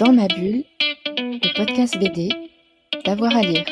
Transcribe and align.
Dans 0.00 0.12
ma 0.12 0.26
bulle, 0.26 0.64
le 1.16 1.56
podcast 1.56 1.96
BD, 1.98 2.28
d'avoir 3.04 3.36
à 3.36 3.42
lire. 3.42 3.64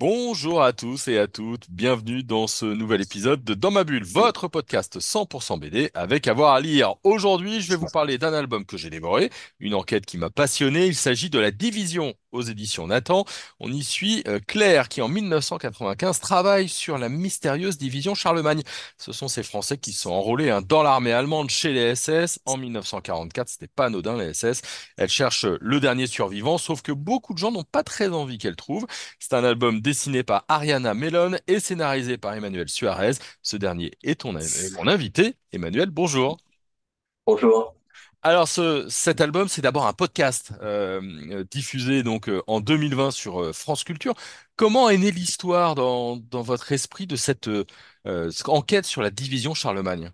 Bonjour 0.00 0.62
à 0.62 0.72
tous 0.72 1.08
et 1.08 1.18
à 1.18 1.26
toutes, 1.26 1.70
bienvenue 1.70 2.22
dans 2.22 2.46
ce 2.46 2.64
nouvel 2.64 3.02
épisode 3.02 3.44
de 3.44 3.52
Dans 3.52 3.70
ma 3.70 3.84
bulle, 3.84 4.04
votre 4.04 4.48
podcast 4.48 4.98
100% 4.98 5.60
BD 5.60 5.90
avec 5.92 6.26
avoir 6.26 6.54
à 6.54 6.60
lire. 6.60 6.94
Aujourd'hui, 7.04 7.60
je 7.60 7.68
vais 7.68 7.76
vous 7.76 7.90
parler 7.92 8.16
d'un 8.16 8.32
album 8.32 8.64
que 8.64 8.78
j'ai 8.78 8.88
dévoré, 8.88 9.30
une 9.58 9.74
enquête 9.74 10.06
qui 10.06 10.16
m'a 10.16 10.30
passionné, 10.30 10.86
il 10.86 10.94
s'agit 10.94 11.28
de 11.28 11.38
La 11.38 11.50
Division 11.50 12.14
aux 12.32 12.42
éditions 12.42 12.86
Nathan. 12.86 13.24
On 13.58 13.70
y 13.72 13.82
suit 13.82 14.22
euh, 14.26 14.40
Claire 14.46 14.88
qui 14.88 15.02
en 15.02 15.08
1995 15.08 16.20
travaille 16.20 16.68
sur 16.68 16.98
la 16.98 17.08
mystérieuse 17.08 17.78
division 17.78 18.14
Charlemagne. 18.14 18.62
Ce 18.98 19.12
sont 19.12 19.28
ces 19.28 19.42
Français 19.42 19.78
qui 19.78 19.92
sont 19.92 20.10
enrôlés 20.10 20.50
hein, 20.50 20.62
dans 20.62 20.82
l'armée 20.82 21.12
allemande 21.12 21.50
chez 21.50 21.72
les 21.72 21.94
SS 21.94 22.40
en 22.46 22.56
1944. 22.56 23.48
C'était 23.48 23.66
pas 23.66 23.86
anodin 23.86 24.16
les 24.16 24.34
SS. 24.34 24.62
Elle 24.96 25.08
cherche 25.08 25.44
le 25.44 25.80
dernier 25.80 26.06
survivant, 26.06 26.58
sauf 26.58 26.82
que 26.82 26.92
beaucoup 26.92 27.34
de 27.34 27.38
gens 27.38 27.52
n'ont 27.52 27.64
pas 27.64 27.82
très 27.82 28.08
envie 28.08 28.38
qu'elle 28.38 28.56
trouve. 28.56 28.86
C'est 29.18 29.34
un 29.34 29.44
album 29.44 29.80
dessiné 29.80 30.22
par 30.22 30.44
Ariana 30.48 30.94
Mellon 30.94 31.36
et 31.46 31.60
scénarisé 31.60 32.18
par 32.18 32.34
Emmanuel 32.34 32.68
Suarez. 32.68 33.12
Ce 33.42 33.56
dernier 33.56 33.92
est 34.02 34.20
ton, 34.20 34.32
mon 34.32 34.86
invité. 34.86 35.34
Emmanuel, 35.52 35.90
bonjour. 35.90 36.38
Bonjour. 37.26 37.79
Alors, 38.22 38.48
ce, 38.48 38.86
cet 38.90 39.20
album, 39.22 39.48
c'est 39.48 39.62
d'abord 39.62 39.86
un 39.86 39.92
podcast 39.94 40.52
euh, 40.62 41.44
diffusé 41.50 42.02
donc 42.02 42.28
euh, 42.28 42.42
en 42.46 42.60
2020 42.60 43.10
sur 43.10 43.40
euh, 43.42 43.52
France 43.54 43.82
Culture. 43.84 44.14
Comment 44.56 44.90
est 44.90 44.98
née 44.98 45.10
l'histoire 45.10 45.74
dans, 45.74 46.16
dans 46.16 46.42
votre 46.42 46.72
esprit 46.72 47.06
de 47.06 47.16
cette 47.16 47.48
euh, 47.48 47.64
euh, 48.06 48.30
enquête 48.46 48.84
sur 48.84 49.00
la 49.02 49.10
division 49.10 49.54
Charlemagne? 49.54 50.12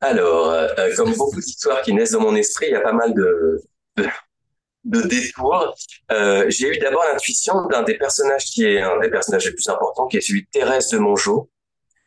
Alors, 0.00 0.54
comme 0.96 1.14
beaucoup 1.14 1.40
d'histoires 1.40 1.82
qui 1.82 1.92
naissent 1.94 2.12
dans 2.12 2.20
mon 2.20 2.34
esprit, 2.36 2.66
il 2.68 2.72
y 2.72 2.76
a 2.76 2.80
pas 2.80 2.92
mal 2.92 3.14
de, 3.14 3.60
de, 3.96 4.06
de 4.84 5.02
détours. 5.02 5.74
J'ai 6.48 6.76
eu 6.76 6.78
d'abord 6.78 7.04
l'intuition 7.12 7.66
d'un 7.68 7.82
des 7.82 7.96
personnages 7.98 8.46
qui 8.46 8.64
est 8.64 8.82
un 8.82 8.98
des 9.00 9.10
personnages 9.10 9.46
les 9.46 9.52
plus 9.54 9.68
importants, 9.68 10.06
qui 10.08 10.18
est 10.18 10.20
celui 10.20 10.42
de 10.42 10.48
Thérèse 10.52 10.90
de 10.90 10.98
Mongeau, 10.98 11.50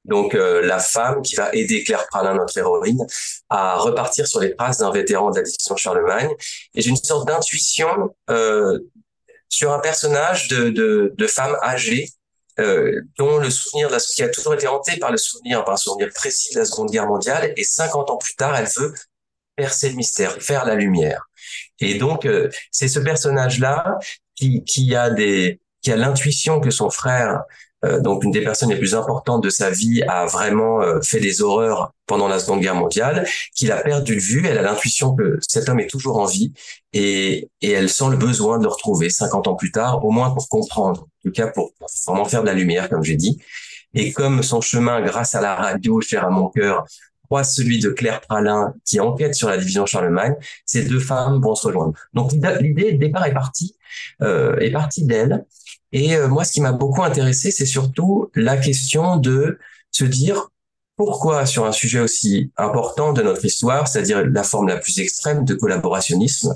donc 0.07 0.33
euh, 0.33 0.65
la 0.65 0.79
femme 0.79 1.21
qui 1.21 1.35
va 1.35 1.49
aider 1.53 1.83
Claire 1.83 2.07
Pralin, 2.07 2.35
notre 2.35 2.57
héroïne, 2.57 3.05
à 3.49 3.75
repartir 3.75 4.27
sur 4.27 4.39
les 4.39 4.55
traces 4.55 4.79
d'un 4.79 4.91
vétéran 4.91 5.31
de 5.31 5.37
la 5.37 5.43
division 5.43 5.75
Charlemagne. 5.75 6.29
Et 6.73 6.81
j'ai 6.81 6.89
une 6.89 6.95
sorte 6.95 7.27
d'intuition 7.27 8.15
euh, 8.29 8.79
sur 9.49 9.71
un 9.71 9.79
personnage 9.79 10.47
de, 10.47 10.69
de, 10.69 11.13
de 11.15 11.27
femme 11.27 11.55
âgée 11.61 12.09
euh, 12.59 13.01
dont 13.17 13.37
le 13.37 13.51
souvenir 13.51 13.87
de 13.87 13.93
la, 13.93 13.99
qui 13.99 14.23
a 14.23 14.29
toujours 14.29 14.55
été 14.55 14.67
hanté 14.67 14.97
par 14.97 15.11
le 15.11 15.17
souvenir, 15.17 15.63
par 15.63 15.75
un 15.75 15.77
souvenir 15.77 16.09
précis 16.13 16.53
de 16.55 16.59
la 16.59 16.65
Seconde 16.65 16.89
Guerre 16.89 17.05
mondiale, 17.05 17.53
et 17.55 17.63
50 17.63 18.09
ans 18.09 18.17
plus 18.17 18.35
tard, 18.35 18.55
elle 18.55 18.67
veut 18.77 18.93
percer 19.55 19.89
le 19.89 19.95
mystère, 19.95 20.41
faire 20.41 20.65
la 20.65 20.73
lumière. 20.73 21.29
Et 21.79 21.95
donc, 21.95 22.25
euh, 22.25 22.49
c'est 22.71 22.87
ce 22.87 22.99
personnage-là 22.99 23.99
qui, 24.35 24.63
qui 24.63 24.95
a 24.95 25.11
des, 25.11 25.59
qui 25.81 25.91
a 25.91 25.97
l'intuition 25.97 26.59
que 26.59 26.71
son 26.71 26.89
frère 26.89 27.43
donc 27.99 28.23
une 28.23 28.31
des 28.31 28.41
personnes 28.41 28.69
les 28.69 28.77
plus 28.77 28.95
importantes 28.95 29.43
de 29.43 29.49
sa 29.49 29.69
vie, 29.69 30.03
a 30.03 30.25
vraiment 30.25 30.81
euh, 30.81 30.99
fait 31.01 31.19
des 31.19 31.41
horreurs 31.41 31.93
pendant 32.05 32.27
la 32.27 32.39
Seconde 32.39 32.61
Guerre 32.61 32.75
mondiale, 32.75 33.27
qu'il 33.55 33.71
a 33.71 33.81
perdu 33.81 34.15
de 34.15 34.21
vue. 34.21 34.45
Elle 34.45 34.57
a 34.57 34.61
l'intuition 34.61 35.15
que 35.15 35.37
cet 35.41 35.69
homme 35.69 35.79
est 35.79 35.89
toujours 35.89 36.17
en 36.19 36.25
vie 36.25 36.53
et, 36.93 37.49
elle 37.61 37.89
sent 37.89 38.09
le 38.09 38.17
besoin 38.17 38.57
de 38.57 38.63
le 38.63 38.69
retrouver 38.69 39.09
50 39.09 39.47
ans 39.47 39.55
plus 39.55 39.71
tard, 39.71 40.03
au 40.05 40.11
moins 40.11 40.31
pour 40.31 40.47
comprendre, 40.49 41.01
en 41.01 41.21
tout 41.23 41.31
cas 41.31 41.47
pour, 41.47 41.73
vraiment 42.07 42.25
faire 42.25 42.41
de 42.41 42.47
la 42.47 42.53
lumière, 42.53 42.89
comme 42.89 43.03
j'ai 43.03 43.15
dit. 43.15 43.41
Et 43.93 44.11
comme 44.11 44.43
son 44.43 44.61
chemin, 44.61 45.01
grâce 45.01 45.35
à 45.35 45.41
la 45.41 45.55
radio, 45.55 46.01
cher 46.01 46.25
à 46.25 46.29
mon 46.29 46.49
cœur, 46.49 46.85
croise 47.27 47.53
celui 47.53 47.79
de 47.79 47.89
Claire 47.89 48.21
Pralin, 48.21 48.73
qui 48.85 48.99
enquête 48.99 49.35
sur 49.35 49.49
la 49.49 49.57
division 49.57 49.85
Charlemagne, 49.85 50.35
ces 50.65 50.83
deux 50.83 50.99
femmes 50.99 51.41
vont 51.41 51.55
se 51.55 51.67
rejoindre. 51.67 51.93
Donc 52.13 52.31
l'idée 52.31 52.93
départ 52.93 53.25
est 53.25 53.33
partie, 53.33 53.75
euh, 54.21 54.57
est 54.59 54.71
partie 54.71 55.05
d'elle. 55.05 55.45
Et 55.97 56.15
euh, 56.15 56.27
moi, 56.27 56.43
ce 56.43 56.51
qui 56.51 56.61
m'a 56.61 56.73
beaucoup 56.73 57.03
intéressé, 57.03 57.49
c'est 57.49 57.65
surtout 57.65 58.29
la 58.35 58.55
question 58.55 59.17
de 59.17 59.57
se 59.89 60.05
dire 60.05 60.49
pourquoi 60.95 61.47
sur 61.47 61.65
un 61.65 61.71
sujet 61.71 61.99
aussi 61.99 62.51
important 62.55 63.13
de 63.13 63.23
notre 63.23 63.43
histoire, 63.43 63.87
c'est-à-dire 63.87 64.23
la 64.27 64.43
forme 64.43 64.67
la 64.67 64.77
plus 64.77 64.99
extrême 64.99 65.43
de 65.43 65.55
collaborationnisme, 65.55 66.55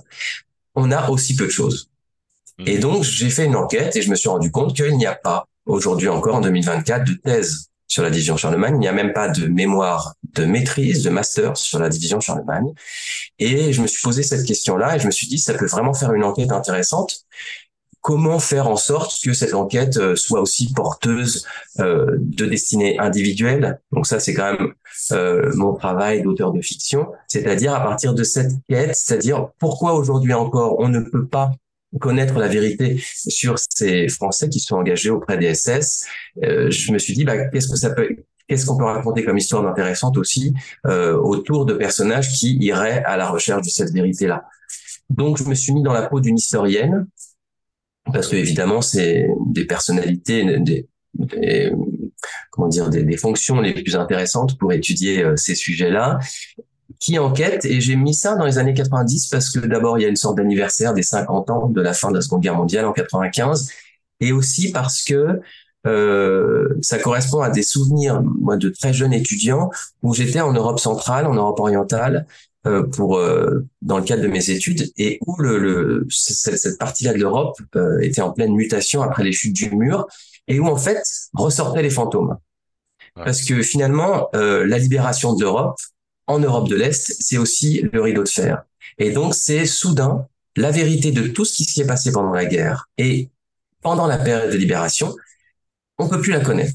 on 0.76 0.92
a 0.92 1.10
aussi 1.10 1.36
peu 1.36 1.46
de 1.46 1.52
choses. 1.52 1.90
Et 2.68 2.76
Mhm. 2.76 2.82
donc, 2.82 3.04
j'ai 3.04 3.32
fait 3.32 3.46
une 3.46 3.56
enquête 3.56 3.96
et 3.96 4.04
je 4.04 4.12
me 4.12 4.16
suis 4.16 4.30
rendu 4.30 4.52
compte 4.52 4.76
qu'il 4.76 4.96
n'y 4.96 5.08
a 5.08 5.16
pas 5.16 5.48
aujourd'hui 5.66 6.08
encore 6.08 6.36
en 6.36 6.42
2024 6.42 7.04
de 7.04 7.14
thèse 7.14 7.70
sur 7.88 8.04
la 8.04 8.12
division 8.12 8.38
Charlemagne. 8.38 8.76
Il 8.76 8.80
n'y 8.80 8.88
a 8.88 8.94
même 8.94 9.14
pas 9.14 9.28
de 9.28 9.48
mémoire 9.48 10.14
de 10.36 10.46
maîtrise, 10.46 11.02
de 11.02 11.10
master 11.10 11.58
sur 11.58 11.80
la 11.80 11.90
division 11.90 12.20
Charlemagne. 12.20 12.72
Et 13.40 13.74
je 13.74 13.82
me 13.82 13.88
suis 13.88 14.04
posé 14.04 14.22
cette 14.22 14.46
question-là 14.46 14.96
et 14.96 15.00
je 15.00 15.08
me 15.08 15.12
suis 15.12 15.28
dit, 15.28 15.40
ça 15.40 15.56
peut 15.56 15.66
vraiment 15.66 15.96
faire 15.96 16.14
une 16.14 16.24
enquête 16.24 16.52
intéressante 16.52 17.26
comment 18.02 18.40
faire 18.40 18.68
en 18.68 18.76
sorte 18.76 19.18
que 19.24 19.34
cette 19.34 19.54
enquête 19.54 19.98
euh, 19.98 20.16
soit 20.16 20.42
aussi 20.42 20.74
porteuse 20.74 21.46
euh, 21.80 22.18
de 22.20 22.46
destinée 22.46 23.00
individuelle. 23.00 23.80
Donc 23.92 24.08
ça, 24.08 24.20
c'est 24.20 24.34
quand 24.34 24.54
même 24.54 24.74
euh, 25.12 25.52
mon 25.56 25.74
travail 25.74 26.24
d'auteur 26.24 26.52
de 26.52 26.62
fiction, 26.62 27.08
c'est-à-dire 27.28 27.74
à 27.74 27.82
partir 27.82 28.14
de 28.14 28.24
cette 28.24 28.52
quête, 28.68 28.96
c'est-à-dire 28.96 29.50
pourquoi 29.60 29.94
aujourd'hui 29.94 30.34
encore 30.34 30.80
on 30.80 30.90
ne 30.90 31.00
peut 31.00 31.28
pas 31.28 31.52
connaître 32.00 32.40
la 32.40 32.48
vérité 32.48 33.02
sur 33.06 33.56
ces 33.60 34.08
Français 34.08 34.50
qui 34.50 34.60
sont 34.60 34.76
engagés 34.76 35.10
auprès 35.10 35.38
des 35.38 35.54
SS. 35.54 36.06
Euh, 36.44 36.72
je 36.72 36.92
me 36.92 36.98
suis 36.98 37.14
dit, 37.14 37.26
bah, 37.26 37.50
qu'est-ce 37.50 37.70
que 37.70 37.76
ça 37.76 37.90
peut 37.92 38.16
Qu'est-ce 38.48 38.66
qu'on 38.66 38.78
peut 38.78 38.84
raconter 38.84 39.24
comme 39.24 39.38
histoire 39.38 39.66
intéressante 39.66 40.18
aussi 40.18 40.54
euh, 40.86 41.16
autour 41.16 41.66
de 41.66 41.74
personnages 41.74 42.38
qui 42.38 42.58
iraient 42.58 43.02
à 43.06 43.16
la 43.16 43.30
recherche 43.30 43.62
de 43.62 43.70
cette 43.70 43.94
vérité-là? 43.94 44.44
Donc, 45.10 45.38
je 45.38 45.46
me 45.46 45.56
suis 45.56 45.74
mis 45.74 45.84
dans 45.84 45.94
la 45.94 46.04
peau 46.04 46.20
d'une 46.20 46.38
historienne 46.38 47.08
parce 48.06 48.28
que 48.28 48.36
évidemment 48.36 48.82
c'est 48.82 49.28
des 49.48 49.66
personnalités, 49.66 50.44
des, 50.60 50.88
des- 51.14 51.74
comment 52.52 52.68
dire, 52.68 52.90
des, 52.90 53.18
fonctions 53.18 53.60
les 53.60 53.74
plus 53.74 53.96
intéressantes 53.96 54.58
pour 54.58 54.72
étudier 54.74 55.24
euh, 55.24 55.36
ces 55.36 55.56
sujets-là, 55.56 56.20
qui 57.00 57.18
enquêtent. 57.18 57.66
Et 57.66 57.82
j'ai 57.82 57.96
mis 57.96 58.14
ça 58.14 58.36
dans 58.36 58.46
les 58.46 58.58
années 58.58 58.74
90 58.74 59.28
parce 59.28 59.50
que 59.50 59.60
d'abord 59.60 59.98
il 59.98 60.04
y 60.04 60.06
a 60.06 60.10
une 60.10 60.16
sorte 60.16 60.38
d'anniversaire 60.38 60.94
des 60.94 61.04
50 61.04 61.50
ans 61.50 61.68
de 61.68 61.82
la 61.82 61.94
fin 61.94 62.10
de 62.10 62.16
la 62.16 62.22
Seconde 62.22 62.42
Guerre 62.42 62.56
mondiale 62.56 62.86
en 62.86 62.94
95, 62.94 63.70
et 64.20 64.32
aussi 64.32 64.72
parce 64.72 65.04
que 65.04 65.42
euh, 65.88 66.78
ça 66.82 67.00
correspond 67.00 67.42
à 67.42 67.50
des 67.50 67.64
souvenirs 67.64 68.22
moi 68.22 68.56
de 68.56 68.70
très 68.70 68.94
jeune 68.94 69.14
étudiant 69.14 69.72
où 70.04 70.14
j'étais 70.14 70.42
en 70.42 70.54
Europe 70.54 70.80
centrale, 70.80 71.26
en 71.26 71.34
Europe 71.34 71.60
orientale 71.60 72.28
pour 72.64 73.18
euh, 73.18 73.68
dans 73.82 73.98
le 73.98 74.04
cadre 74.04 74.22
de 74.22 74.28
mes 74.28 74.52
études 74.52 74.92
et 74.98 75.18
où 75.26 75.36
le, 75.42 75.58
le 75.58 76.08
cette, 76.10 76.58
cette 76.58 76.78
partie-là 76.78 77.14
de 77.14 77.18
l'Europe 77.18 77.58
euh, 77.76 78.00
était 78.02 78.22
en 78.22 78.32
pleine 78.32 78.54
mutation 78.54 79.02
après 79.02 79.24
les 79.24 79.32
chutes 79.32 79.56
du 79.56 79.72
mur 79.72 80.06
et 80.48 80.60
où 80.60 80.68
en 80.68 80.78
fait 80.78 81.02
ressortaient 81.34 81.82
les 81.82 81.90
fantômes. 81.90 82.38
Ouais. 83.18 83.26
parce 83.26 83.44
que 83.44 83.62
finalement 83.62 84.30
euh, 84.36 84.66
la 84.66 84.78
libération 84.78 85.34
de 85.34 85.42
l'Europe 85.42 85.78
en 86.28 86.40
Europe 86.40 86.70
de 86.70 86.76
l'Est 86.76 87.16
c'est 87.20 87.38
aussi 87.38 87.82
le 87.92 88.02
rideau 88.02 88.24
de 88.24 88.30
fer. 88.30 88.64
Et 89.00 89.12
donc 89.12 89.34
c'est 89.34 89.66
soudain 89.66 90.28
la 90.56 90.70
vérité 90.72 91.12
de 91.12 91.28
tout 91.28 91.46
ce 91.46 91.54
qui 91.54 91.64
s'y 91.64 91.82
est 91.82 91.88
passé 91.88 92.12
pendant 92.12 92.32
la 92.32 92.46
guerre 92.46 92.90
et 92.98 93.30
pendant 93.82 94.06
la 94.06 94.18
période 94.18 94.52
de 94.52 94.58
libération. 94.58 95.16
On 95.98 96.08
peut 96.08 96.22
plus 96.22 96.32
la 96.32 96.42
connaître. 96.42 96.74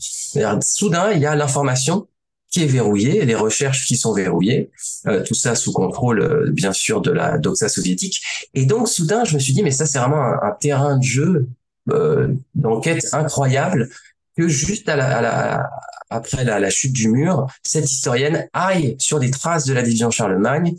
Soudain 0.63 1.13
il 1.13 1.23
y 1.23 1.27
a 1.27 1.37
l'information 1.37 2.09
qui 2.51 2.62
est 2.62 2.67
verrouillée, 2.67 3.25
les 3.25 3.34
recherches 3.34 3.87
qui 3.87 3.97
sont 3.97 4.12
verrouillées, 4.12 4.71
euh, 5.07 5.23
tout 5.25 5.34
ça 5.34 5.55
sous 5.55 5.73
contrôle 5.73 6.21
euh, 6.21 6.51
bien 6.51 6.73
sûr 6.73 7.01
de 7.01 7.11
la 7.11 7.39
doxa 7.39 7.69
soviétique. 7.69 8.23
Et 8.55 8.67
donc 8.67 8.89
soudain, 8.89 9.25
je 9.25 9.34
me 9.34 9.39
suis 9.41 9.53
dit 9.53 9.62
mais 9.62 9.71
ça 9.71 9.87
c'est 9.87 9.99
vraiment 9.99 10.23
un, 10.23 10.53
terrain 10.53 10.97
de 10.99 11.03
jeu 11.03 11.49
euh, 11.91 12.29
d'enquête 12.55 13.07
incroyable 13.13 13.91
que 14.37 14.48
juste 14.48 14.89
à 14.89 14.97
la, 14.97 15.19
à 15.19 15.21
la- 15.22 15.71
après 16.09 16.45
la, 16.45 16.60
la 16.60 16.71
chute 16.71 16.93
du 16.93 17.09
mur, 17.09 17.47
cette 17.63 17.91
historienne 17.91 18.48
aille 18.53 18.97
sur 18.98 19.19
des 19.19 19.31
traces 19.31 19.65
de 19.65 19.75
la 19.75 19.83
division 19.83 20.10
Charlemagne 20.10 20.77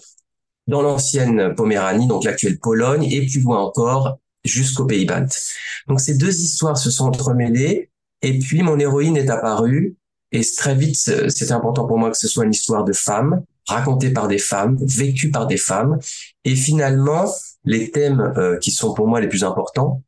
dans 0.68 0.82
l'ancienne 0.82 1.54
Poméranie, 1.56 2.08
donc 2.08 2.24
l'actuelle 2.24 2.60
Pologne, 2.60 3.04
et 3.04 3.26
plus 3.26 3.42
loin 3.42 3.60
encore 3.60 4.20
jusqu'aux 4.44 4.86
Pays-Baltes. 4.86 5.54
Donc 5.88 6.00
ces 6.00 6.16
deux 6.16 6.34
histoires 6.42 6.78
se 6.78 6.90
sont 6.92 7.06
entremêlées, 7.06 7.90
et 8.22 8.40
puis 8.40 8.64
mon 8.64 8.80
héroïne 8.80 9.18
est 9.18 9.30
apparue, 9.30 9.96
et 10.32 10.42
très 10.58 10.76
vite, 10.76 10.98
c'était 11.30 11.52
important 11.52 11.88
pour 11.88 11.98
moi 11.98 12.12
que 12.12 12.18
ce 12.18 12.28
soit 12.28 12.46
une 12.46 12.52
histoire 12.52 12.84
de 12.84 12.94
femme, 12.94 13.44
racontée 13.68 14.12
par 14.12 14.28
des 14.28 14.38
femmes, 14.38 14.78
vécue 14.82 15.32
par 15.32 15.48
des 15.48 15.58
femmes, 15.58 16.00
et 16.44 16.56
finalement, 16.56 17.26
les 17.64 17.92
thèmes 17.92 18.34
euh, 18.38 18.58
qui 18.58 18.72
sont 18.72 18.94
pour 18.94 19.08
moi 19.08 19.20
les 19.22 19.28
plus 19.28 19.44
importants, 19.44 20.04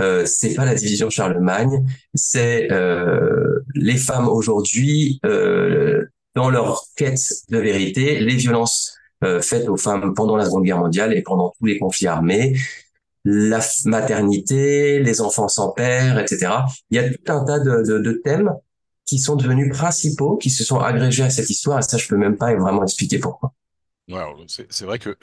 euh, 0.00 0.24
c'est 0.26 0.54
pas 0.54 0.64
la 0.64 0.74
division 0.74 1.10
Charlemagne, 1.10 1.84
c'est 2.14 2.72
euh, 2.72 3.60
les 3.74 3.96
femmes 3.96 4.28
aujourd'hui 4.28 5.20
euh, 5.26 6.06
dans 6.34 6.50
leur 6.50 6.84
quête 6.96 7.20
de 7.50 7.58
vérité, 7.58 8.20
les 8.20 8.36
violences 8.36 8.96
euh, 9.22 9.42
faites 9.42 9.68
aux 9.68 9.76
femmes 9.76 10.14
pendant 10.14 10.36
la 10.36 10.46
Seconde 10.46 10.64
Guerre 10.64 10.78
mondiale 10.78 11.12
et 11.12 11.22
pendant 11.22 11.52
tous 11.58 11.66
les 11.66 11.78
conflits 11.78 12.06
armés, 12.06 12.56
la 13.24 13.60
maternité, 13.84 14.98
les 14.98 15.20
enfants 15.20 15.48
sans 15.48 15.70
père, 15.70 16.18
etc. 16.18 16.52
Il 16.90 16.96
y 16.96 16.98
a 16.98 17.08
tout 17.08 17.32
un 17.32 17.44
tas 17.44 17.60
de, 17.60 17.82
de, 17.82 17.98
de 17.98 18.12
thèmes 18.12 18.52
qui 19.12 19.18
sont 19.18 19.36
devenus 19.36 19.68
principaux, 19.68 20.38
qui 20.38 20.48
se 20.48 20.64
sont 20.64 20.80
agrégés 20.80 21.22
à 21.22 21.28
cette 21.28 21.50
histoire, 21.50 21.78
et 21.78 21.82
ça, 21.82 21.98
je 21.98 22.08
peux 22.08 22.16
même 22.16 22.38
pas 22.38 22.54
vraiment 22.54 22.82
expliquer 22.82 23.18
pourquoi. 23.18 23.52
C'est 24.46 24.86
vrai 24.86 24.98
que 24.98 25.18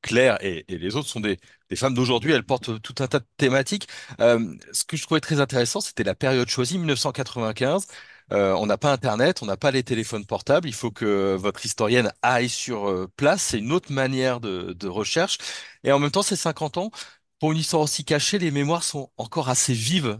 Claire 0.00 0.38
et, 0.42 0.64
les 0.66 0.96
autres 0.96 1.08
sont 1.08 1.20
des, 1.20 1.38
femmes 1.74 1.92
d'aujourd'hui, 1.92 2.32
elles 2.32 2.42
portent 2.42 2.80
tout 2.80 2.94
un 3.00 3.06
tas 3.06 3.18
de 3.18 3.26
thématiques. 3.36 3.86
Euh, 4.20 4.56
ce 4.72 4.84
que 4.84 4.96
je 4.96 5.02
trouvais 5.02 5.20
très 5.20 5.40
intéressant, 5.40 5.82
c'était 5.82 6.04
la 6.04 6.14
période 6.14 6.48
choisie, 6.48 6.78
1995. 6.78 7.86
Euh, 8.32 8.54
on 8.54 8.64
n'a 8.64 8.78
pas 8.78 8.92
Internet, 8.92 9.42
on 9.42 9.46
n'a 9.46 9.58
pas 9.58 9.72
les 9.72 9.82
téléphones 9.82 10.24
portables. 10.24 10.66
Il 10.66 10.74
faut 10.74 10.90
que 10.90 11.36
votre 11.36 11.66
historienne 11.66 12.12
aille 12.22 12.48
sur 12.48 12.88
euh, 12.88 13.10
place. 13.16 13.42
C'est 13.42 13.58
une 13.58 13.72
autre 13.72 13.92
manière 13.92 14.40
de, 14.40 14.72
de, 14.72 14.88
recherche. 14.88 15.36
Et 15.84 15.92
en 15.92 15.98
même 15.98 16.10
temps, 16.10 16.22
c'est 16.22 16.36
50 16.36 16.78
ans. 16.78 16.90
Pour 17.40 17.52
une 17.52 17.58
histoire 17.58 17.82
aussi 17.82 18.04
cachée, 18.04 18.38
les 18.38 18.50
mémoires 18.50 18.82
sont 18.82 19.10
encore 19.16 19.48
assez 19.48 19.72
vives, 19.72 20.18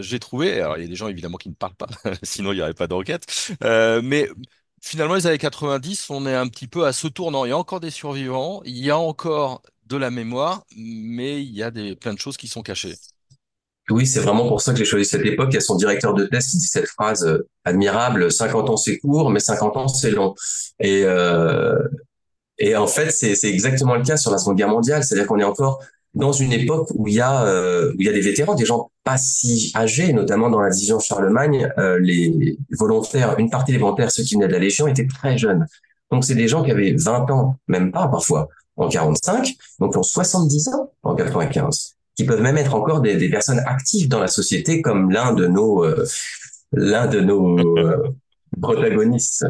j'ai 0.00 0.18
trouvé. 0.18 0.60
Alors, 0.60 0.76
il 0.76 0.82
y 0.82 0.86
a 0.86 0.88
des 0.88 0.96
gens 0.96 1.08
évidemment 1.08 1.38
qui 1.38 1.48
ne 1.48 1.54
parlent 1.54 1.74
pas, 1.74 1.88
sinon 2.22 2.52
il 2.52 2.56
n'y 2.56 2.62
aurait 2.62 2.74
pas 2.74 2.86
d'enquête. 2.86 3.24
mais 3.60 4.28
finalement, 4.84 5.14
les 5.14 5.26
années 5.26 5.38
90, 5.38 6.10
on 6.10 6.26
est 6.26 6.34
un 6.34 6.46
petit 6.48 6.68
peu 6.68 6.86
à 6.86 6.92
ce 6.92 7.08
tournant. 7.08 7.46
Il 7.46 7.48
y 7.48 7.52
a 7.52 7.58
encore 7.58 7.80
des 7.80 7.90
survivants, 7.90 8.60
il 8.64 8.76
y 8.76 8.90
a 8.90 8.98
encore 8.98 9.62
de 9.86 9.96
la 9.96 10.10
mémoire, 10.10 10.64
mais 10.76 11.42
il 11.42 11.54
y 11.54 11.62
a 11.62 11.70
des, 11.70 11.96
plein 11.96 12.12
de 12.14 12.18
choses 12.18 12.36
qui 12.36 12.48
sont 12.48 12.62
cachées. 12.62 12.94
Oui, 13.90 14.06
c'est 14.06 14.20
vraiment 14.20 14.48
pour 14.48 14.62
ça 14.62 14.72
que 14.72 14.78
j'ai 14.78 14.84
choisi 14.84 15.04
cette 15.04 15.26
époque. 15.26 15.48
Il 15.50 15.54
y 15.54 15.58
a 15.58 15.60
son 15.60 15.76
directeur 15.76 16.14
de 16.14 16.24
thèse 16.24 16.48
qui 16.50 16.58
dit 16.58 16.66
cette 16.66 16.88
phrase 16.88 17.24
euh, 17.24 17.46
admirable 17.64 18.32
50 18.32 18.70
ans 18.70 18.76
c'est 18.76 18.98
court, 18.98 19.30
mais 19.30 19.40
50 19.40 19.76
ans 19.76 19.88
c'est 19.88 20.10
long. 20.10 20.34
Et, 20.80 21.02
euh, 21.04 21.78
et 22.58 22.76
en 22.76 22.86
fait, 22.86 23.10
c'est 23.10 23.34
exactement 23.44 23.94
le 23.94 24.02
cas 24.02 24.16
sur 24.16 24.30
la 24.30 24.38
Seconde 24.38 24.56
Guerre 24.56 24.68
mondiale. 24.68 25.04
C'est-à-dire 25.04 25.26
qu'on 25.26 25.38
est 25.38 25.44
encore 25.44 25.82
dans 26.14 26.32
une 26.32 26.52
époque 26.52 26.88
où 26.94 27.08
il 27.08 27.14
y 27.14 27.20
a 27.20 27.44
euh, 27.44 27.92
où 27.92 27.96
il 27.98 28.06
y 28.06 28.08
a 28.08 28.12
des 28.12 28.20
vétérans, 28.20 28.54
des 28.54 28.64
gens 28.64 28.90
pas 29.02 29.18
si 29.18 29.72
âgés, 29.74 30.12
notamment 30.12 30.48
dans 30.48 30.60
la 30.60 30.70
division 30.70 30.98
Charlemagne, 30.98 31.70
euh, 31.78 31.98
les 31.98 32.56
volontaires, 32.70 33.38
une 33.38 33.50
partie 33.50 33.72
des 33.72 33.78
volontaires, 33.78 34.10
ceux 34.10 34.22
qui 34.22 34.34
venaient 34.34 34.46
de 34.46 34.52
la 34.52 34.58
Légion, 34.58 34.86
étaient 34.86 35.06
très 35.06 35.36
jeunes. 35.36 35.66
Donc 36.10 36.24
c'est 36.24 36.34
des 36.34 36.48
gens 36.48 36.62
qui 36.62 36.70
avaient 36.70 36.94
20 36.96 37.30
ans, 37.30 37.58
même 37.66 37.90
pas 37.90 38.06
parfois, 38.08 38.48
en 38.76 38.88
45, 38.88 39.56
donc 39.80 39.92
qui 39.92 39.98
ont 39.98 40.02
70 40.02 40.68
ans 40.68 40.92
en 41.02 41.14
95, 41.14 41.96
qui 42.16 42.24
peuvent 42.24 42.42
même 42.42 42.56
être 42.56 42.74
encore 42.74 43.00
des, 43.00 43.16
des 43.16 43.28
personnes 43.28 43.60
actives 43.66 44.08
dans 44.08 44.20
la 44.20 44.28
société, 44.28 44.82
comme 44.82 45.10
l'un 45.10 45.32
de 45.32 45.46
nos 45.46 45.84
euh, 45.84 46.06
l'un 46.72 47.06
de 47.06 47.20
nos 47.20 47.56
protagonistes. 48.62 49.46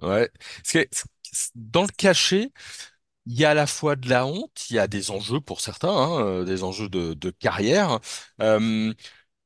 Ouais. 0.00 0.30
Dans 1.54 1.82
le 1.82 1.92
cachet, 1.96 2.52
il 3.28 3.38
y 3.38 3.44
a 3.44 3.50
à 3.50 3.54
la 3.54 3.66
fois 3.66 3.94
de 3.94 4.08
la 4.08 4.26
honte, 4.26 4.70
il 4.70 4.76
y 4.76 4.78
a 4.78 4.88
des 4.88 5.10
enjeux 5.10 5.40
pour 5.40 5.60
certains, 5.60 5.90
hein, 5.90 6.20
euh, 6.20 6.44
des 6.44 6.64
enjeux 6.64 6.88
de, 6.88 7.30
carrière. 7.30 8.00
Euh, 8.40 8.92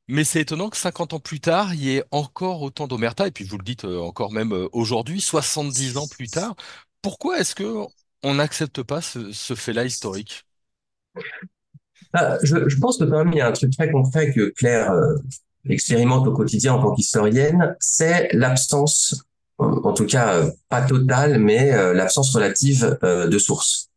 mais 0.09 0.25
c'est 0.25 0.41
étonnant 0.41 0.71
que 0.71 0.77
50 0.77 1.15
ans 1.15 1.21
plus 1.21 1.41
tard, 1.41 1.75
il 1.75 1.83
y 1.83 1.97
ait 1.97 2.05
encore 2.13 2.63
autant 2.63 2.87
d'omerta, 2.87 3.27
et 3.27 3.33
puis 3.33 3.45
vous 3.45 3.59
le 3.59 3.65
dites 3.65 3.85
euh, 3.85 3.99
encore 4.01 4.33
même 4.33 4.53
aujourd'hui, 4.73 5.21
70 5.21 5.97
ans 5.97 6.07
plus 6.07 6.29
tard. 6.29 6.55
Pourquoi 7.03 7.41
est-ce 7.41 7.57
que 7.57 7.75
on 8.23 8.35
n'accepte 8.35 8.83
pas 8.85 9.01
ce, 9.03 9.55
fait-là 9.55 9.85
historique? 9.85 10.47
Ah, 12.13 12.39
je, 12.45 12.79
pense 12.79 12.99
que 12.99 13.05
quand 13.05 13.25
même 13.25 13.33
il 13.33 13.39
y 13.39 13.41
a 13.41 13.49
un 13.49 13.53
truc 13.53 13.73
très 13.73 13.91
concret 13.91 14.33
que 14.33 14.51
Claire 14.51 14.93
expérimente 15.69 16.27
au 16.29 16.33
quotidien 16.33 16.75
en 16.75 16.83
tant 16.83 16.95
qu'historienne, 16.95 17.75
c'est 17.81 18.29
l'absence 18.33 19.25
en 19.63 19.93
tout 19.93 20.07
cas 20.07 20.35
euh, 20.35 20.51
pas 20.69 20.83
totale, 20.83 21.39
mais 21.39 21.73
euh, 21.73 21.95
l'absence 21.95 22.35
relative 22.35 22.99
euh, 23.03 23.29
de 23.29 23.39
sources. 23.39 23.89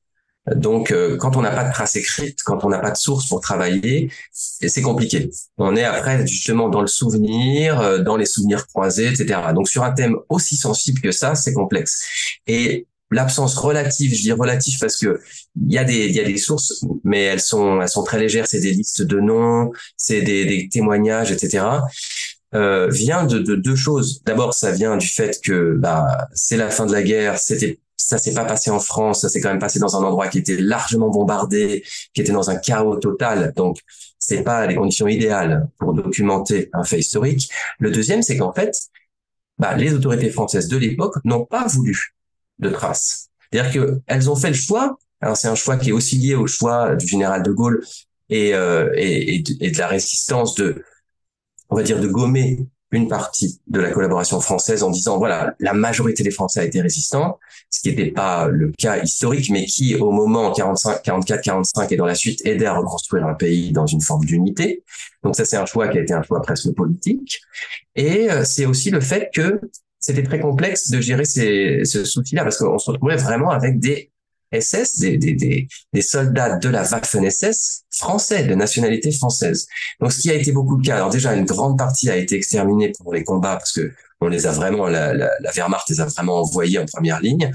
Donc, 0.56 0.94
quand 1.18 1.38
on 1.38 1.42
n'a 1.42 1.50
pas 1.50 1.64
de 1.64 1.74
trace 1.74 1.96
écrite, 1.96 2.44
quand 2.44 2.64
on 2.64 2.70
n'a 2.70 2.78
pas 2.78 2.92
de 2.92 2.98
source 2.98 3.28
pour 3.28 3.42
travailler, 3.42 4.12
c'est 4.32 4.84
compliqué. 4.84 5.32
On 5.58 5.76
est 5.76 5.84
après 5.84 6.28
justement 6.28 6.70
dans 6.70 6.82
le 6.82 6.88
souvenir, 6.88 8.04
dans 8.04 8.16
les 8.16 8.28
souvenirs 8.28 8.68
croisés, 8.68 9.08
etc. 9.08 9.40
Donc, 9.56 9.68
sur 9.68 9.82
un 9.84 9.92
thème 9.92 10.18
aussi 10.30 10.56
sensible 10.56 11.02
que 11.02 11.12
ça, 11.12 11.34
c'est 11.34 11.52
complexe. 11.52 12.06
Et 12.46 12.86
l'absence 13.10 13.56
relative, 13.56 14.14
je 14.14 14.22
dis 14.22 14.32
relative 14.34 14.78
parce 14.80 14.98
que 14.98 15.20
il 15.66 15.74
y 15.74 15.80
a 15.80 15.84
des 15.84 16.38
sources, 16.38 16.86
mais 17.04 17.24
elles 17.24 17.42
sont 17.42 18.04
très 18.06 18.20
légères. 18.20 18.46
C'est 18.46 18.60
des 18.60 18.74
listes 18.74 19.02
de 19.02 19.20
noms, 19.20 19.72
c'est 19.98 20.22
des 20.22 20.70
témoignages, 20.72 21.32
etc. 21.32 21.66
Euh, 22.56 22.88
vient 22.90 23.26
de, 23.26 23.40
de, 23.40 23.56
deux 23.56 23.76
choses. 23.76 24.24
D'abord, 24.24 24.54
ça 24.54 24.72
vient 24.72 24.96
du 24.96 25.08
fait 25.08 25.42
que 25.44 25.76
bah, 25.78 26.30
c'est 26.34 26.56
la 26.56 26.70
fin 26.70 26.86
de 26.86 26.94
la 26.94 27.04
guerre, 27.04 27.38
c'était 27.38 27.80
ça 27.98 28.18
s'est 28.18 28.34
pas 28.34 28.46
passé 28.46 28.70
en 28.70 28.80
France, 28.80 29.22
ça 29.22 29.30
s'est 29.30 29.42
quand 29.42 29.50
même 29.50 29.60
passé 29.60 29.80
dans 29.80 29.96
un 29.98 30.04
endroit 30.04 30.28
qui 30.28 30.38
était 30.38 30.58
largement 30.58 31.10
bombardé, 31.10 31.84
qui 32.14 32.22
était 32.22 32.32
dans 32.32 32.50
un 32.50 32.56
chaos 32.56 32.98
total. 32.98 33.52
Donc, 33.56 33.80
c'est 34.20 34.44
pas 34.44 34.68
les 34.68 34.76
conditions 34.76 35.08
idéales 35.08 35.68
pour 35.80 35.94
documenter 35.94 36.70
un 36.74 36.84
fait 36.84 37.00
historique. 37.00 37.50
Le 37.80 37.92
deuxième, 37.92 38.22
c'est 38.22 38.38
qu'en 38.38 38.54
fait, 38.54 38.74
bah, 39.58 39.76
les 39.76 39.94
autorités 39.94 40.30
françaises 40.30 40.68
de 40.68 40.78
l'époque 40.78 41.16
n'ont 41.26 41.46
pas 41.46 41.68
voulu 41.68 42.16
de 42.60 42.70
traces. 42.70 43.30
C'est-à-dire 43.52 43.72
qu'elles 44.08 44.30
ont 44.30 44.36
fait 44.36 44.50
le 44.50 44.54
choix. 44.54 44.98
Alors, 45.20 45.36
c'est 45.36 45.48
un 45.48 45.56
choix 45.56 45.78
qui 45.78 45.90
est 45.90 45.94
aussi 45.94 46.18
lié 46.18 46.36
au 46.36 46.48
choix 46.48 46.96
du 46.96 47.08
général 47.08 47.44
de 47.44 47.52
Gaulle 47.52 47.84
et, 48.30 48.54
euh, 48.54 48.92
et, 48.96 49.44
et 49.60 49.72
de 49.72 49.78
la 49.78 49.88
résistance 49.88 50.56
de 50.56 50.84
on 51.70 51.76
va 51.76 51.84
dire, 51.84 52.00
de 52.00 52.08
gommer 52.08 52.68
une 52.92 53.08
partie 53.08 53.60
de 53.68 53.80
la 53.80 53.92
collaboration 53.92 54.40
française 54.40 54.84
en 54.84 54.90
disant 54.90 55.18
voilà 55.18 55.56
la 55.60 55.74
majorité 55.74 56.24
des 56.24 56.32
Français 56.32 56.62
a 56.62 56.64
été 56.64 56.82
résistant, 56.82 57.40
ce 57.70 57.82
qui 57.82 57.90
n'était 57.90 58.12
pas 58.12 58.48
le 58.48 58.72
cas 58.78 59.02
historique, 59.02 59.50
mais 59.50 59.66
qui 59.66 59.96
au 59.96 60.12
moment 60.12 60.52
45, 60.52 61.02
44, 61.02 61.42
45 61.42 61.92
et 61.92 61.96
dans 61.98 62.06
la 62.06 62.16
suite 62.16 62.46
aidait 62.46 62.66
à 62.66 62.76
reconstruire 62.76 63.26
un 63.26 63.34
pays 63.34 63.72
dans 63.72 63.86
une 63.86 64.02
forme 64.02 64.26
d'unité. 64.26 64.84
Donc 65.24 65.36
ça 65.36 65.46
c'est 65.46 65.58
un 65.58 65.66
choix 65.66 65.88
qui 65.90 65.98
a 65.98 66.02
été 66.02 66.14
un 66.14 66.24
choix 66.24 66.42
presque 66.42 66.74
politique. 66.74 67.42
Et 67.96 68.30
euh, 68.32 68.44
c'est 68.44 68.66
aussi 68.66 68.92
le 68.92 69.02
fait 69.02 69.30
que 69.34 69.60
c'était 70.00 70.24
très 70.24 70.40
complexe 70.40 70.90
de 70.92 71.02
gérer 71.02 71.26
ces, 71.26 71.82
ce 71.84 72.06
souci-là 72.06 72.44
parce 72.44 72.58
qu'on 72.58 72.78
se 72.78 72.92
retrouvait 72.92 73.18
vraiment 73.18 73.50
avec 73.50 73.80
des 73.80 74.12
SS, 74.62 75.00
des, 75.00 75.18
des, 75.18 75.68
des, 75.94 76.02
soldats 76.02 76.58
de 76.58 76.70
la 76.70 76.84
Waffen-SS 76.84 77.84
français, 77.92 78.44
de 78.44 78.56
nationalité 78.56 79.12
française. 79.12 79.68
Donc, 80.00 80.12
ce 80.12 80.22
qui 80.22 80.32
a 80.32 80.34
été 80.34 80.52
beaucoup 80.52 80.78
le 80.78 80.84
cas. 80.84 80.98
Alors 80.98 81.10
déjà, 81.10 81.34
une 81.34 81.46
grande 81.46 81.78
partie 81.78 82.10
a 82.10 82.16
été 82.16 82.36
exterminée 82.36 82.92
pour 82.98 83.14
les 83.14 83.24
combats 83.24 83.58
parce 83.58 83.72
que 83.72 83.92
on 84.22 84.28
les 84.28 84.48
a 84.48 84.52
vraiment, 84.52 84.88
la, 84.88 85.14
la, 85.14 85.30
la 85.40 85.52
Wehrmacht 85.52 85.90
les 85.90 86.00
a 86.02 86.06
vraiment 86.06 86.42
envoyés 86.42 86.80
en 86.80 86.86
première 86.86 87.20
ligne. 87.20 87.52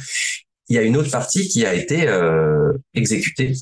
Il 0.69 0.77
y 0.77 0.79
a 0.79 0.83
une 0.83 0.97
autre 0.97 1.11
partie 1.11 1.49
qui 1.49 1.67
a 1.67 1.75
été 1.75 2.07
euh, 2.07 2.73
exécutée, 2.95 3.55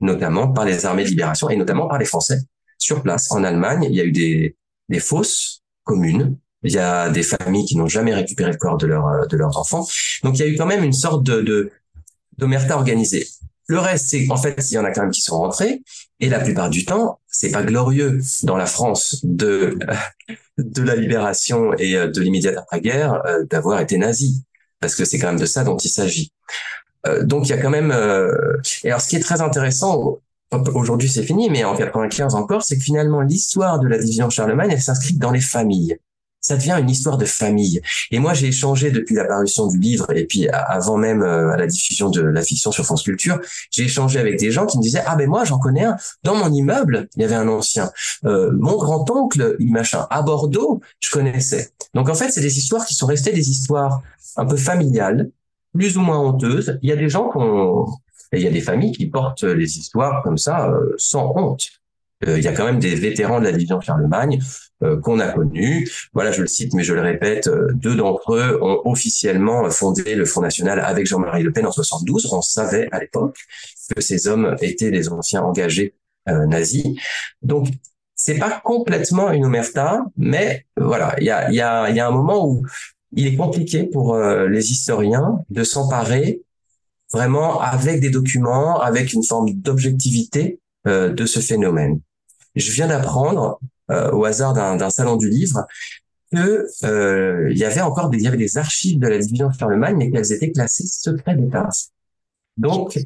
notamment 0.00 0.52
par 0.52 0.64
les 0.64 0.86
armées 0.86 1.04
de 1.04 1.08
libération 1.08 1.48
et 1.50 1.56
notamment 1.56 1.88
par 1.88 1.98
les 1.98 2.04
Français 2.04 2.38
sur 2.78 3.02
place 3.02 3.30
en 3.32 3.42
Allemagne. 3.42 3.84
Il 3.88 3.96
y 3.96 4.00
a 4.00 4.04
eu 4.04 4.12
des, 4.12 4.56
des 4.88 5.00
fosses 5.00 5.62
communes 5.84 6.36
il 6.62 6.72
y 6.72 6.78
a 6.78 7.10
des 7.10 7.22
familles 7.22 7.64
qui 7.64 7.76
n'ont 7.76 7.88
jamais 7.88 8.14
récupéré 8.14 8.52
le 8.52 8.56
corps 8.56 8.76
de, 8.76 8.86
leur, 8.86 9.26
de 9.26 9.36
leurs 9.36 9.58
enfants. 9.58 9.86
Donc 10.22 10.38
il 10.38 10.40
y 10.40 10.44
a 10.44 10.46
eu 10.46 10.56
quand 10.56 10.66
même 10.66 10.84
une 10.84 10.92
sorte 10.92 11.24
de, 11.24 11.40
de, 11.40 11.72
d'omerta 12.38 12.76
organisée. 12.76 13.26
Le 13.66 13.78
reste, 13.78 14.06
c'est 14.10 14.26
en 14.30 14.36
fait, 14.36 14.54
il 14.70 14.74
y 14.74 14.78
en 14.78 14.84
a 14.84 14.90
quand 14.90 15.02
même 15.02 15.10
qui 15.10 15.20
sont 15.20 15.38
rentrés, 15.38 15.82
et 16.20 16.28
la 16.28 16.40
plupart 16.40 16.68
du 16.68 16.84
temps, 16.84 17.20
c'est 17.28 17.50
pas 17.50 17.62
glorieux 17.62 18.20
dans 18.42 18.56
la 18.56 18.66
France 18.66 19.20
de 19.22 19.78
de 20.58 20.82
la 20.82 20.94
libération 20.94 21.72
et 21.78 21.96
euh, 21.96 22.08
de 22.08 22.20
l'immédiate 22.20 22.56
après-guerre 22.56 23.22
euh, 23.26 23.44
d'avoir 23.44 23.80
été 23.80 23.96
nazi, 23.98 24.44
parce 24.80 24.94
que 24.94 25.04
c'est 25.04 25.18
quand 25.18 25.28
même 25.28 25.40
de 25.40 25.46
ça 25.46 25.64
dont 25.64 25.76
il 25.76 25.88
s'agit. 25.88 26.32
Euh, 27.06 27.24
donc 27.24 27.48
il 27.48 27.50
y 27.50 27.52
a 27.52 27.58
quand 27.58 27.70
même. 27.70 27.90
Et 28.84 28.88
alors, 28.88 29.00
ce 29.00 29.08
qui 29.08 29.16
est 29.16 29.20
très 29.20 29.40
intéressant, 29.40 30.18
aujourd'hui 30.74 31.08
c'est 31.08 31.22
fini, 31.22 31.48
mais 31.50 31.64
en 31.64 31.76
95 31.76 32.34
encore, 32.34 32.62
c'est 32.62 32.76
que 32.76 32.82
finalement 32.82 33.20
l'histoire 33.20 33.80
de 33.80 33.88
la 33.88 33.98
division 33.98 34.28
Charlemagne, 34.28 34.70
elle 34.72 34.82
s'inscrit 34.82 35.14
dans 35.14 35.30
les 35.30 35.40
familles 35.40 35.98
ça 36.42 36.56
devient 36.56 36.76
une 36.78 36.90
histoire 36.90 37.16
de 37.16 37.24
famille. 37.24 37.80
Et 38.10 38.18
moi, 38.18 38.34
j'ai 38.34 38.48
échangé 38.48 38.90
depuis 38.90 39.14
la 39.14 39.24
parution 39.24 39.68
du 39.68 39.78
livre 39.78 40.06
et 40.14 40.26
puis 40.26 40.48
avant 40.48 40.98
même 40.98 41.22
euh, 41.22 41.52
à 41.52 41.56
la 41.56 41.66
diffusion 41.66 42.10
de 42.10 42.20
la 42.20 42.42
fiction 42.42 42.72
sur 42.72 42.84
France 42.84 43.04
Culture, 43.04 43.40
j'ai 43.70 43.84
échangé 43.84 44.18
avec 44.18 44.38
des 44.38 44.50
gens 44.50 44.66
qui 44.66 44.76
me 44.76 44.82
disaient 44.82 45.02
ah 45.06 45.16
ben 45.16 45.28
moi 45.28 45.44
j'en 45.44 45.58
connais 45.58 45.84
un 45.84 45.96
dans 46.24 46.34
mon 46.34 46.52
immeuble, 46.52 47.08
il 47.16 47.22
y 47.22 47.24
avait 47.24 47.36
un 47.36 47.48
ancien. 47.48 47.90
Euh, 48.24 48.50
mon 48.58 48.76
grand 48.76 49.08
oncle, 49.10 49.56
machin, 49.60 50.06
à 50.10 50.22
Bordeaux, 50.22 50.80
je 51.00 51.10
connaissais. 51.10 51.70
Donc 51.94 52.08
en 52.08 52.14
fait, 52.14 52.30
c'est 52.30 52.40
des 52.40 52.58
histoires 52.58 52.84
qui 52.84 52.94
sont 52.94 53.06
restées 53.06 53.32
des 53.32 53.48
histoires 53.48 54.02
un 54.36 54.46
peu 54.46 54.56
familiales, 54.56 55.30
plus 55.72 55.96
ou 55.96 56.00
moins 56.00 56.18
honteuses. 56.18 56.78
Il 56.82 56.88
y 56.88 56.92
a 56.92 56.96
des 56.96 57.08
gens 57.08 57.30
qui 57.30 57.38
ont, 57.38 57.86
il 58.32 58.42
y 58.42 58.46
a 58.46 58.50
des 58.50 58.60
familles 58.60 58.92
qui 58.92 59.06
portent 59.06 59.44
les 59.44 59.78
histoires 59.78 60.22
comme 60.22 60.38
ça 60.38 60.68
euh, 60.68 60.94
sans 60.96 61.32
honte. 61.36 61.68
Euh, 62.26 62.38
il 62.38 62.44
y 62.44 62.48
a 62.48 62.52
quand 62.52 62.64
même 62.64 62.78
des 62.78 62.94
vétérans 62.94 63.40
de 63.40 63.44
la 63.44 63.52
division 63.52 63.80
Charlemagne 63.80 64.38
euh, 64.40 64.71
qu'on 65.02 65.20
a 65.20 65.28
connus. 65.28 65.88
Voilà, 66.12 66.32
je 66.32 66.40
le 66.40 66.46
cite, 66.46 66.74
mais 66.74 66.82
je 66.84 66.94
le 66.94 67.00
répète, 67.00 67.46
euh, 67.46 67.68
deux 67.74 67.94
d'entre 67.94 68.34
eux 68.34 68.58
ont 68.62 68.80
officiellement 68.84 69.68
fondé 69.70 70.14
le 70.14 70.24
Front 70.24 70.40
National 70.40 70.80
avec 70.80 71.06
Jean-Marie 71.06 71.42
Le 71.42 71.52
Pen 71.52 71.66
en 71.66 71.72
72. 71.72 72.32
On 72.32 72.42
savait 72.42 72.88
à 72.92 73.00
l'époque 73.00 73.38
que 73.94 74.02
ces 74.02 74.26
hommes 74.28 74.56
étaient 74.60 74.90
des 74.90 75.08
anciens 75.08 75.42
engagés 75.42 75.94
nazis. 76.26 76.86
Donc, 77.42 77.66
c'est 78.14 78.38
pas 78.38 78.60
complètement 78.62 79.32
une 79.32 79.44
omerta, 79.44 80.04
mais 80.16 80.66
voilà, 80.76 81.16
il 81.18 81.24
y 81.24 81.30
a, 81.30 81.50
y, 81.50 81.60
a, 81.60 81.90
y 81.90 81.98
a 81.98 82.06
un 82.06 82.12
moment 82.12 82.46
où 82.46 82.62
il 83.10 83.26
est 83.26 83.34
compliqué 83.34 83.82
pour 83.82 84.16
les 84.16 84.70
historiens 84.70 85.40
de 85.50 85.64
s'emparer 85.64 86.42
vraiment 87.12 87.60
avec 87.60 87.98
des 88.00 88.10
documents, 88.10 88.80
avec 88.80 89.12
une 89.12 89.24
forme 89.24 89.52
d'objectivité 89.52 90.60
de 90.86 91.26
ce 91.26 91.40
phénomène. 91.40 92.00
Je 92.54 92.70
viens 92.70 92.86
d'apprendre 92.86 93.58
au 93.88 94.24
hasard 94.24 94.54
d'un 94.54 94.90
salon 94.90 95.16
du 95.16 95.28
livre 95.28 95.66
que 96.32 96.66
il 97.50 97.58
y 97.58 97.64
avait 97.64 97.80
encore 97.80 98.08
des, 98.10 98.18
il 98.18 98.24
y 98.24 98.28
avait 98.28 98.36
des 98.36 98.58
archives 98.58 98.98
de 98.98 99.08
la 99.08 99.18
division 99.18 99.48
de 99.48 99.54
Charlemagne, 99.54 99.96
mais 99.96 100.10
qu'elles 100.10 100.32
étaient 100.32 100.50
classées 100.50 100.86
secret 100.86 101.34
d'État. 101.34 101.68
Donc, 102.56 102.98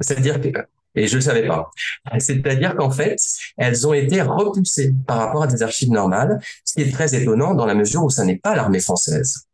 c'est-à-dire 0.00 0.40
que 0.40 0.48
et 0.94 1.06
je 1.06 1.16
ne 1.16 1.20
savais 1.20 1.46
pas. 1.46 1.70
C'est-à-dire 2.18 2.74
qu'en 2.74 2.90
fait, 2.90 3.16
elles 3.56 3.86
ont 3.86 3.94
été 3.94 4.22
repoussées 4.22 4.92
par 5.06 5.18
rapport 5.18 5.44
à 5.44 5.46
des 5.46 5.62
archives 5.62 5.90
normales, 5.90 6.40
ce 6.64 6.74
qui 6.74 6.82
est 6.82 6.92
très 6.92 7.14
étonnant 7.14 7.54
dans 7.54 7.66
la 7.66 7.74
mesure 7.74 8.02
où 8.02 8.10
ça 8.10 8.24
n'est 8.24 8.38
pas 8.38 8.56
l'armée 8.56 8.80
française. 8.80 9.46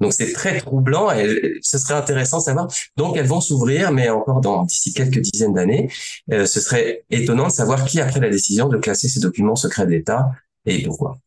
Donc 0.00 0.12
c'est 0.12 0.32
très 0.32 0.58
troublant 0.60 1.10
et 1.10 1.58
ce 1.60 1.78
serait 1.78 1.94
intéressant 1.94 2.38
de 2.38 2.44
savoir. 2.44 2.68
Donc 2.96 3.16
elles 3.16 3.26
vont 3.26 3.40
s'ouvrir, 3.40 3.90
mais 3.92 4.08
encore 4.08 4.40
dans 4.40 4.64
d'ici 4.64 4.92
quelques 4.92 5.18
dizaines 5.18 5.54
d'années, 5.54 5.90
euh, 6.32 6.46
ce 6.46 6.60
serait 6.60 7.04
étonnant 7.10 7.48
de 7.48 7.52
savoir 7.52 7.84
qui 7.84 8.00
a 8.00 8.06
pris 8.06 8.20
la 8.20 8.30
décision 8.30 8.68
de 8.68 8.76
classer 8.78 9.08
ces 9.08 9.20
documents 9.20 9.56
secrets 9.56 9.86
d'État 9.86 10.30
et 10.66 10.82
pourquoi. 10.82 11.18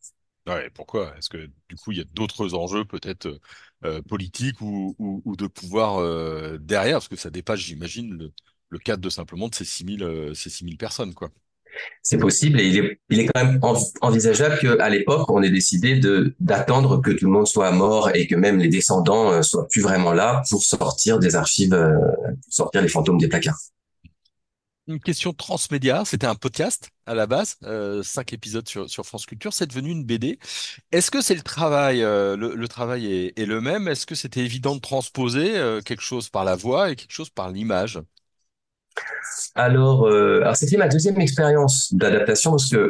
Ouais, 0.47 0.69
pourquoi? 0.73 1.13
Est-ce 1.17 1.29
que 1.29 1.49
du 1.69 1.75
coup 1.75 1.91
il 1.91 1.99
y 1.99 2.01
a 2.01 2.05
d'autres 2.13 2.55
enjeux 2.55 2.85
peut-être 2.85 3.39
euh, 3.83 4.01
politiques 4.03 4.61
ou, 4.61 4.95
de 5.37 5.47
pouvoir 5.47 5.97
euh, 5.97 6.57
derrière, 6.59 6.97
parce 6.97 7.07
que 7.07 7.15
ça 7.15 7.31
dépasse, 7.31 7.59
j'imagine, 7.59 8.31
le, 8.69 8.79
cadre 8.79 9.01
de 9.01 9.09
simplement 9.09 9.49
de 9.49 9.55
ces 9.55 9.65
6000 9.65 10.03
euh, 10.03 10.33
ces 10.35 10.49
6000 10.51 10.77
personnes 10.77 11.13
quoi. 11.15 11.31
C'est 12.03 12.17
possible 12.17 12.59
et 12.59 12.67
il 13.09 13.19
est, 13.19 13.25
quand 13.27 13.43
même 13.43 13.59
envisageable 14.01 14.57
qu'à 14.59 14.89
l'époque, 14.89 15.29
on 15.29 15.41
ait 15.43 15.49
décidé 15.49 15.99
d'attendre 16.39 17.01
que 17.01 17.11
tout 17.11 17.25
le 17.25 17.31
monde 17.31 17.47
soit 17.47 17.71
mort 17.71 18.09
et 18.13 18.27
que 18.27 18.35
même 18.35 18.57
les 18.59 18.69
descendants 18.69 19.31
euh, 19.31 19.41
soient 19.41 19.67
plus 19.67 19.81
vraiment 19.81 20.13
là 20.13 20.41
pour 20.49 20.63
sortir 20.63 21.19
des 21.19 21.35
archives, 21.35 21.73
euh, 21.73 21.93
sortir 22.49 22.81
les 22.81 22.87
fantômes 22.87 23.17
des 23.17 23.27
placards. 23.27 23.59
Une 24.87 24.99
question 24.99 25.31
transmédia, 25.31 26.03
c'était 26.05 26.25
un 26.25 26.35
podcast 26.35 26.89
à 27.05 27.13
la 27.13 27.27
base, 27.27 27.55
euh, 27.63 28.01
cinq 28.03 28.33
épisodes 28.33 28.67
sur, 28.67 29.05
France 29.05 29.25
Culture, 29.25 29.53
c'est 29.53 29.67
devenu 29.67 29.91
une 29.91 30.03
BD. 30.03 30.39
Est-ce 30.91 31.11
que 31.11 31.21
c'est 31.21 31.35
le 31.35 31.43
travail, 31.43 31.99
le, 32.01 32.65
travail 32.67 33.31
est, 33.35 33.45
le 33.45 33.61
même? 33.61 33.87
Est-ce 33.87 34.05
que 34.05 34.15
c'était 34.15 34.41
évident 34.41 34.75
de 34.75 34.81
transposer 34.81 35.53
quelque 35.85 36.01
chose 36.01 36.29
par 36.29 36.43
la 36.43 36.55
voix 36.55 36.91
et 36.91 36.95
quelque 36.95 37.13
chose 37.13 37.29
par 37.29 37.51
l'image? 37.51 37.99
Alors, 39.55 40.07
euh, 40.07 40.41
alors 40.41 40.55
c'était 40.55 40.77
ma 40.77 40.87
deuxième 40.87 41.19
expérience 41.19 41.93
d'adaptation 41.93 42.51
parce 42.51 42.69
que 42.69 42.89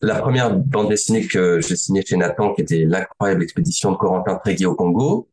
la 0.00 0.16
première 0.16 0.54
bande 0.54 0.88
dessinée 0.88 1.26
que 1.26 1.60
j'ai 1.60 1.76
signée 1.76 2.04
chez 2.04 2.16
Nathan, 2.16 2.54
qui 2.54 2.62
était 2.62 2.84
l'incroyable 2.84 3.42
expédition 3.42 3.92
de 3.92 3.96
Corentin 3.96 4.36
Tréguier 4.36 4.66
au 4.66 4.74
Congo, 4.74 5.28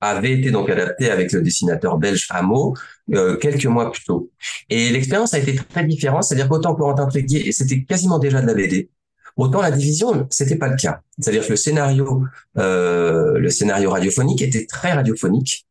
avait 0.00 0.32
été 0.32 0.50
donc 0.50 0.68
adaptée 0.68 1.10
avec 1.10 1.32
le 1.32 1.42
dessinateur 1.42 1.98
belge 1.98 2.26
Hameau 2.30 2.74
euh, 3.14 3.36
quelques 3.36 3.66
mois 3.66 3.90
plus 3.92 4.04
tôt. 4.04 4.30
Et 4.68 4.90
l'expérience 4.90 5.34
a 5.34 5.38
été 5.38 5.54
très 5.54 5.84
différente, 5.84 6.24
c'est-à-dire 6.24 6.48
qu'autant 6.48 6.74
Corentin 6.74 7.06
Tréguier, 7.06 7.46
et 7.48 7.52
c'était 7.52 7.84
quasiment 7.84 8.18
déjà 8.18 8.40
de 8.40 8.46
la 8.46 8.54
BD, 8.54 8.90
autant 9.36 9.60
la 9.60 9.70
division, 9.70 10.26
c'était 10.30 10.56
pas 10.56 10.68
le 10.68 10.76
cas. 10.76 11.00
C'est-à-dire 11.18 11.44
que 11.44 11.50
le 11.50 11.56
scénario, 11.56 12.24
euh, 12.58 13.38
le 13.38 13.50
scénario 13.50 13.90
radiophonique 13.90 14.42
était 14.42 14.66
très 14.66 14.92
radiophonique. 14.92 15.66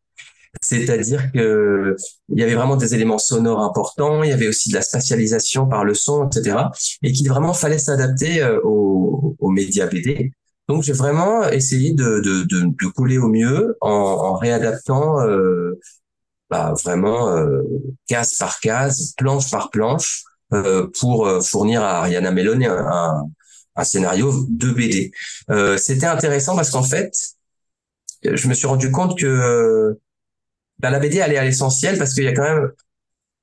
C'est-à-dire 0.61 1.31
que 1.31 1.95
il 2.29 2.39
y 2.39 2.43
avait 2.43 2.55
vraiment 2.55 2.75
des 2.75 2.93
éléments 2.95 3.17
sonores 3.17 3.61
importants, 3.61 4.23
il 4.23 4.29
y 4.29 4.33
avait 4.33 4.47
aussi 4.47 4.69
de 4.69 4.75
la 4.75 4.81
spatialisation 4.81 5.67
par 5.67 5.85
le 5.85 5.93
son, 5.93 6.27
etc. 6.27 6.71
Et 7.03 7.11
qu'il 7.11 7.29
vraiment 7.29 7.53
fallait 7.53 7.79
s'adapter 7.79 8.41
euh, 8.41 8.59
aux, 8.63 9.35
aux 9.39 9.49
médias 9.51 9.87
BD. 9.87 10.31
Donc 10.67 10.83
j'ai 10.83 10.93
vraiment 10.93 11.47
essayé 11.49 11.93
de, 11.93 12.19
de, 12.21 12.43
de, 12.43 12.61
de, 12.65 12.87
coller 12.95 13.17
au 13.19 13.27
mieux 13.27 13.77
en, 13.81 13.89
en 13.89 14.35
réadaptant 14.35 15.21
euh, 15.21 15.79
bah, 16.49 16.73
vraiment 16.83 17.29
euh, 17.35 17.61
case 18.07 18.35
par 18.37 18.59
case, 18.59 19.13
planche 19.17 19.51
par 19.51 19.69
planche, 19.71 20.23
euh, 20.53 20.87
pour 20.99 21.27
euh, 21.27 21.41
fournir 21.41 21.83
à 21.83 21.99
Ariana 21.99 22.31
Meloni 22.31 22.65
un, 22.67 23.23
un, 23.75 23.83
scénario 23.83 24.31
de 24.49 24.71
BD. 24.71 25.11
Euh, 25.49 25.77
C'était 25.77 26.05
intéressant 26.05 26.55
parce 26.55 26.69
qu'en 26.71 26.83
fait, 26.83 27.11
je 28.23 28.47
me 28.47 28.53
suis 28.53 28.67
rendu 28.67 28.91
compte 28.91 29.17
que 29.17 29.97
ben, 30.79 30.89
la 30.89 30.99
BD, 30.99 31.17
elle 31.17 31.33
est 31.33 31.37
à 31.37 31.43
l'essentiel 31.43 31.97
parce 31.97 32.13
qu'il 32.13 32.23
y 32.23 32.27
a 32.27 32.33
quand 32.33 32.43
même 32.43 32.71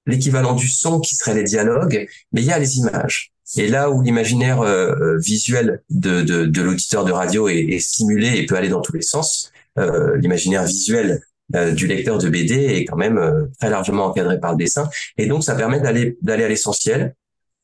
l'équivalent 0.06 0.54
du 0.54 0.68
son 0.68 1.00
qui 1.00 1.14
serait 1.14 1.34
les 1.34 1.44
dialogues, 1.44 2.06
mais 2.32 2.42
il 2.42 2.46
y 2.46 2.52
a 2.52 2.58
les 2.58 2.78
images. 2.78 3.32
Et 3.56 3.68
là 3.68 3.90
où 3.90 4.02
l'imaginaire 4.02 4.62
euh, 4.62 4.94
euh, 4.94 5.18
visuel 5.18 5.82
de, 5.90 6.22
de, 6.22 6.46
de 6.46 6.62
l'auditeur 6.62 7.04
de 7.04 7.12
radio 7.12 7.48
est, 7.48 7.58
est, 7.58 7.80
stimulé 7.80 8.36
et 8.36 8.46
peut 8.46 8.56
aller 8.56 8.70
dans 8.70 8.80
tous 8.80 8.94
les 8.94 9.02
sens, 9.02 9.52
euh, 9.78 10.16
l'imaginaire 10.16 10.64
visuel 10.64 11.22
euh, 11.54 11.72
du 11.72 11.86
lecteur 11.86 12.18
de 12.18 12.28
BD 12.28 12.54
est 12.54 12.84
quand 12.84 12.96
même 12.96 13.50
très 13.60 13.68
largement 13.68 14.06
encadré 14.06 14.40
par 14.40 14.52
le 14.52 14.58
dessin. 14.58 14.88
Et 15.18 15.26
donc, 15.26 15.44
ça 15.44 15.54
permet 15.54 15.80
d'aller 15.80 16.16
d'aller 16.22 16.44
à 16.44 16.48
l'essentiel. 16.48 17.14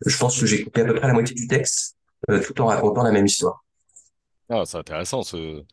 Je 0.05 0.17
pense 0.19 0.39
que 0.39 0.47
j'ai 0.47 0.63
coupé 0.63 0.83
à 0.83 0.85
peu 0.85 0.95
près 0.95 1.07
la 1.07 1.15
moitié 1.15 1.35
du 1.35 1.49
texte, 1.49 1.97
tout 2.29 2.61
en 2.61 2.67
racontant 2.67 3.03
la 3.03 3.11
même 3.11 3.27
histoire. 3.27 3.65
Ah, 4.51 4.63
c'est 4.65 4.77
intéressant 4.77 5.23
ce, 5.23 5.65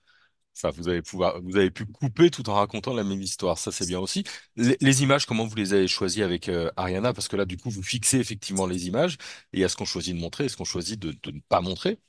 Enfin, 0.55 0.69
vous 0.75 1.57
avez 1.57 1.71
pu 1.71 1.85
couper 1.85 2.29
tout 2.29 2.49
en 2.49 2.53
racontant 2.53 2.93
la 2.93 3.03
même 3.03 3.21
histoire. 3.21 3.57
Ça, 3.57 3.71
c'est 3.71 3.87
bien 3.87 3.99
aussi. 3.99 4.23
Les, 4.55 5.03
images, 5.03 5.25
comment 5.25 5.45
vous 5.45 5.55
les 5.55 5.73
avez 5.73 5.87
choisies 5.87 6.23
avec 6.23 6.47
euh, 6.47 6.71
Ariana? 6.77 7.13
Parce 7.13 7.27
que 7.27 7.35
là, 7.35 7.45
du 7.45 7.57
coup, 7.57 7.69
vous 7.69 7.83
fixez 7.83 8.19
effectivement 8.19 8.65
les 8.65 8.87
images. 8.87 9.17
Et 9.51 9.61
est-ce 9.61 9.75
qu'on 9.75 9.85
choisit 9.85 10.15
de 10.15 10.21
montrer? 10.21 10.45
Est-ce 10.45 10.55
qu'on 10.55 10.63
choisit 10.63 10.99
de, 10.99 11.09
ne 11.31 11.39
pas 11.49 11.59
montrer? 11.59 11.99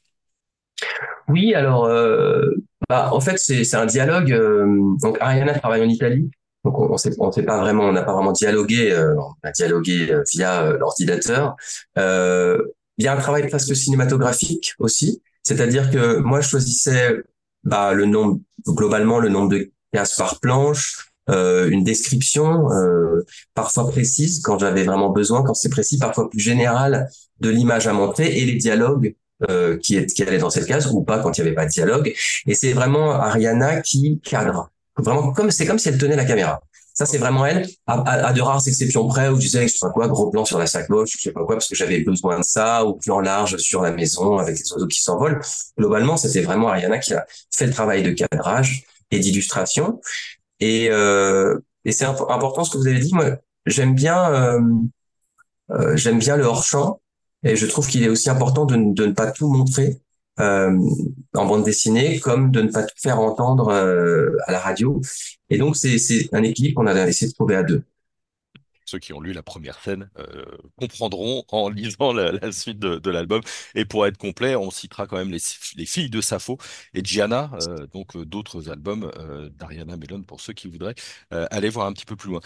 Oui, 1.29 1.55
alors, 1.55 1.87
euh, 1.87 2.51
bah, 2.89 3.13
en 3.13 3.21
fait, 3.21 3.39
c'est 3.39 3.75
un 3.75 3.87
dialogue. 3.87 4.33
Euh, 4.33 4.97
donc, 5.03 5.19
Ariana 5.21 5.59
travaille 5.59 5.83
en 5.83 5.89
Italie. 5.89 6.31
Donc, 6.65 6.79
on, 6.79 6.97
sait, 6.97 7.13
sait 7.33 7.43
pas 7.43 7.61
vraiment, 7.61 7.85
on 7.85 7.93
n'a 7.93 8.03
pas 8.03 8.13
vraiment 8.13 8.33
dialogué. 8.33 8.93
Euh, 8.93 9.15
dialogué 9.55 10.13
euh, 10.13 10.23
via 10.33 10.73
l'ordinateur. 10.73 11.57
il 11.97 13.05
y 13.05 13.09
a 13.09 13.13
un 13.13 13.21
travail 13.21 13.49
presque 13.49 13.75
cinématographique 13.75 14.75
aussi. 14.79 15.23
C'est-à-dire 15.43 15.91
que 15.91 16.19
moi, 16.19 16.41
je 16.41 16.49
choisissais 16.49 17.23
bah, 17.67 17.93
le 17.93 18.07
nombre, 18.07 18.41
globalement, 18.67 19.19
le 19.19 19.29
nombre 19.29 19.51
de 19.51 19.71
cases 19.93 20.17
par 20.17 20.41
planche, 20.41 21.11
euh, 21.29 21.69
une 21.69 21.83
description 21.83 22.71
euh, 22.71 23.27
parfois 23.55 23.89
précise 23.91 24.41
quand 24.41 24.59
j'avais 24.59 24.85
vraiment 24.85 25.11
besoin, 25.11 25.43
quand 25.43 25.55
c'est 25.55 25.69
précis, 25.69 25.99
parfois 25.99 26.31
plus 26.31 26.39
général 26.39 27.09
de 27.41 27.51
l'image 27.51 27.89
à 27.89 27.93
montrer 27.93 28.39
et 28.39 28.45
les 28.45 28.55
dialogues 28.55 29.17
euh, 29.51 29.77
qui, 29.79 29.97
est, 29.97 30.07
qui 30.07 30.23
allaient 30.23 30.39
dans 30.39 30.51
cette 30.51 30.67
case 30.67 30.87
ou 30.93 31.03
pas 31.03 31.19
quand 31.19 31.37
il 31.37 31.43
n'y 31.43 31.49
avait 31.49 31.57
pas 31.57 31.67
de 31.67 31.71
dialogue. 31.71 32.15
Et 32.47 32.55
c'est 32.55 32.73
vraiment 32.73 33.11
Ariana 33.11 33.81
qui 33.81 34.21
cadre. 34.21 34.71
Vraiment 34.97 35.33
comme 35.33 35.51
c'est 35.51 35.67
comme 35.67 35.79
si 35.79 35.89
elle 35.89 35.99
tenait 35.99 36.17
la 36.17 36.25
caméra. 36.25 36.61
Ça, 36.97 37.05
c'est 37.05 37.19
vraiment 37.19 37.45
elle, 37.45 37.69
à, 37.87 38.33
de 38.33 38.41
rares 38.41 38.67
exceptions 38.67 39.07
près 39.07 39.29
où 39.29 39.39
tu 39.39 39.49
sais, 39.49 39.69
je 39.69 39.75
sais 39.75 39.79
pas 39.83 39.91
quoi, 39.91 40.09
gros 40.09 40.31
plan 40.31 40.47
sur 40.47 40.59
la 40.59 40.67
sacoche, 40.67 41.11
je 41.19 41.21
sais 41.21 41.31
pas 41.31 41.45
quoi, 41.45 41.57
parce 41.57 41.69
que 41.69 41.75
j'avais 41.75 42.01
besoin 42.01 42.39
de 42.39 42.43
ça, 42.43 42.87
ou 42.87 42.95
plan 42.95 43.21
large 43.21 43.59
sur 43.59 43.83
la 43.83 43.93
maison 43.93 44.39
avec 44.39 44.59
les 44.59 44.73
oiseaux 44.73 44.87
qui 44.87 45.03
s'envolent. 45.03 45.39
Globalement, 45.79 46.17
c'était 46.17 46.41
vraiment 46.41 46.69
Ariana 46.69 46.99
qui 46.99 47.13
a 47.13 47.27
fait 47.55 47.67
le 47.67 47.73
travail 47.75 48.03
de 48.03 48.13
cadrage 48.13 48.85
et 49.11 49.19
d'illustration. 49.19 50.01
Et, 50.59 50.89
euh, 50.91 51.59
et 51.85 51.93
c'est 51.93 52.07
important 52.07 52.65
ce 52.65 52.71
que 52.71 52.79
vous 52.79 52.87
avez 52.87 53.01
dit. 53.01 53.13
Moi, 53.13 53.37
j'aime 53.67 53.95
bien, 53.95 54.33
euh, 54.33 54.61
euh, 55.73 55.97
j'aime 55.99 56.19
bien 56.19 56.37
le 56.37 56.45
hors 56.45 56.65
champ, 56.65 57.03
et 57.43 57.57
je 57.57 57.67
trouve 57.67 57.87
qu'il 57.89 58.05
est 58.05 58.09
aussi 58.09 58.31
important 58.31 58.65
de, 58.65 58.75
de 58.75 59.05
ne 59.05 59.13
pas 59.13 59.31
tout 59.33 59.49
montrer 59.49 60.01
euh, 60.39 60.79
en 61.35 61.47
bande 61.47 61.65
dessinée, 61.65 62.21
comme 62.21 62.51
de 62.51 62.61
ne 62.61 62.71
pas 62.71 62.83
tout 62.83 62.95
faire 62.99 63.21
entendre 63.21 63.69
euh, 63.69 64.37
à 64.47 64.53
la 64.53 64.61
radio. 64.61 65.01
Et 65.49 65.57
donc, 65.57 65.77
c'est 65.77 65.99
un 66.33 66.43
équilibre 66.43 66.83
qu'on 66.83 66.87
a 66.87 67.07
essayé 67.09 67.31
de 67.31 67.35
trouver 67.35 67.57
à 67.57 67.63
deux. 67.63 67.83
Ceux 68.85 68.99
qui 68.99 69.13
ont 69.13 69.21
lu 69.21 69.33
la 69.33 69.43
première 69.43 69.81
scène 69.83 70.11
euh, 70.19 70.45
comprendront 70.77 71.45
en 71.51 71.69
lisant 71.71 72.13
la, 72.13 72.53
suite 72.53 72.79
de, 72.79 73.11
l'album. 73.11 73.41
Et 73.75 73.85
pour 73.87 74.07
être 74.07 74.19
complet, 74.19 74.55
on 74.57 74.71
citera 74.71 75.07
quand 75.07 75.17
même 75.17 75.33
les, 75.33 75.41
les 75.77 75.87
filles 75.87 76.11
de 76.11 76.21
Sappho 76.21 76.59
et 76.93 77.03
Gianna, 77.03 77.51
donc 77.93 78.17
d'autres 78.17 78.71
albums 78.71 79.11
d'Ariana 79.59 79.97
Melon 79.97 80.23
pour 80.23 80.41
ceux 80.41 80.53
qui 80.53 80.69
voudraient 80.69 80.95
aller 81.31 81.69
voir 81.69 81.87
un 81.87 81.93
petit 81.95 82.05
peu 82.05 82.15
plus 82.15 82.31
loin. 82.31 82.41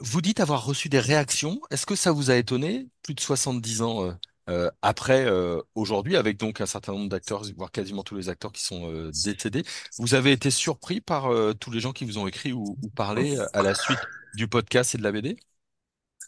vous 0.00 0.22
dites 0.22 0.40
avoir 0.40 0.64
reçu 0.64 0.88
des 0.88 1.00
réactions. 1.00 1.60
Est-ce 1.70 1.84
que 1.84 1.96
ça 1.96 2.12
vous 2.12 2.30
a 2.30 2.36
étonné? 2.36 2.86
Plus 3.02 3.14
de 3.14 3.20
70 3.20 3.82
ans 3.82 4.18
euh, 4.48 4.70
après, 4.82 5.26
euh, 5.26 5.60
aujourd'hui, 5.74 6.16
avec 6.16 6.38
donc 6.38 6.60
un 6.60 6.66
certain 6.66 6.92
nombre 6.92 7.08
d'acteurs, 7.08 7.42
voire 7.56 7.70
quasiment 7.70 8.02
tous 8.02 8.16
les 8.16 8.28
acteurs 8.28 8.52
qui 8.52 8.62
sont 8.64 8.90
euh, 8.90 9.10
décédés, 9.12 9.64
vous 9.98 10.14
avez 10.14 10.32
été 10.32 10.50
surpris 10.50 11.00
par 11.00 11.30
tous 11.58 11.70
les 11.70 11.80
gens 11.80 11.92
qui 11.92 12.04
vous 12.04 12.18
ont 12.18 12.26
écrit 12.26 12.52
ou, 12.52 12.78
ou 12.82 12.88
parlé 12.90 13.36
à 13.52 13.62
la 13.62 13.74
suite 13.74 14.08
du 14.34 14.48
podcast 14.48 14.94
et 14.94 14.98
de 14.98 15.02
la 15.02 15.12
BD 15.12 15.36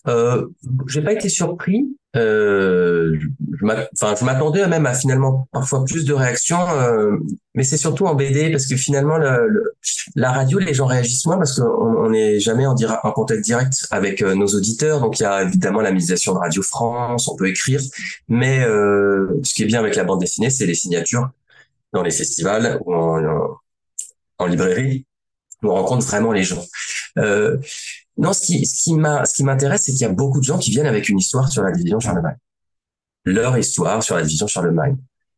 euh, 0.08 0.46
j'ai 0.88 1.02
pas 1.02 1.12
été 1.12 1.28
surpris. 1.28 1.86
Euh, 2.16 3.16
je 3.60 4.24
m'attendais 4.24 4.66
même 4.66 4.86
à 4.86 4.94
finalement 4.94 5.48
parfois 5.52 5.84
plus 5.84 6.04
de 6.04 6.12
réactions, 6.12 6.68
euh, 6.70 7.16
mais 7.54 7.62
c'est 7.62 7.76
surtout 7.76 8.06
en 8.06 8.14
BD 8.16 8.50
parce 8.50 8.66
que 8.66 8.76
finalement 8.76 9.16
le, 9.16 9.74
la 10.16 10.32
radio, 10.32 10.58
les 10.58 10.74
gens 10.74 10.86
réagissent 10.86 11.24
moins 11.26 11.38
parce 11.38 11.60
qu'on 11.60 12.10
n'est 12.10 12.40
jamais 12.40 12.66
en, 12.66 12.74
contact 13.12 13.42
direct 13.44 13.86
avec 13.92 14.22
euh, 14.22 14.34
nos 14.34 14.46
auditeurs. 14.46 15.00
Donc 15.00 15.20
il 15.20 15.22
y 15.22 15.26
a 15.26 15.42
évidemment 15.42 15.80
la 15.82 15.92
médiation 15.92 16.34
de 16.34 16.38
Radio 16.38 16.62
France, 16.62 17.28
on 17.28 17.36
peut 17.36 17.48
écrire, 17.48 17.80
mais 18.28 18.64
euh, 18.64 19.28
ce 19.44 19.54
qui 19.54 19.62
est 19.62 19.66
bien 19.66 19.78
avec 19.78 19.94
la 19.94 20.02
bande 20.02 20.20
dessinée, 20.20 20.50
c'est 20.50 20.66
les 20.66 20.74
signatures 20.74 21.30
dans 21.92 22.02
les 22.02 22.10
festivals 22.10 22.80
ou 22.84 22.94
en, 22.94 24.46
librairie. 24.46 25.06
On 25.62 25.74
rencontre 25.74 26.06
vraiment 26.06 26.32
les 26.32 26.42
gens. 26.42 26.64
Non, 28.16 28.32
ce 28.32 28.42
qui, 28.42 28.66
ce 28.66 28.82
qui 28.82 29.44
m'intéresse, 29.44 29.82
c'est 29.84 29.92
qu'il 29.92 30.02
y 30.02 30.04
a 30.04 30.12
beaucoup 30.12 30.40
de 30.40 30.44
gens 30.44 30.58
qui 30.58 30.70
viennent 30.70 30.86
avec 30.86 31.08
une 31.08 31.18
histoire 31.18 31.50
sur 31.50 31.62
la 31.62 31.72
division 31.72 32.00
Charlemagne. 32.00 32.36
Leur 33.24 33.56
histoire 33.56 34.02
sur 34.02 34.16
la 34.16 34.22
division 34.22 34.46
Charlemagne. 34.46 34.96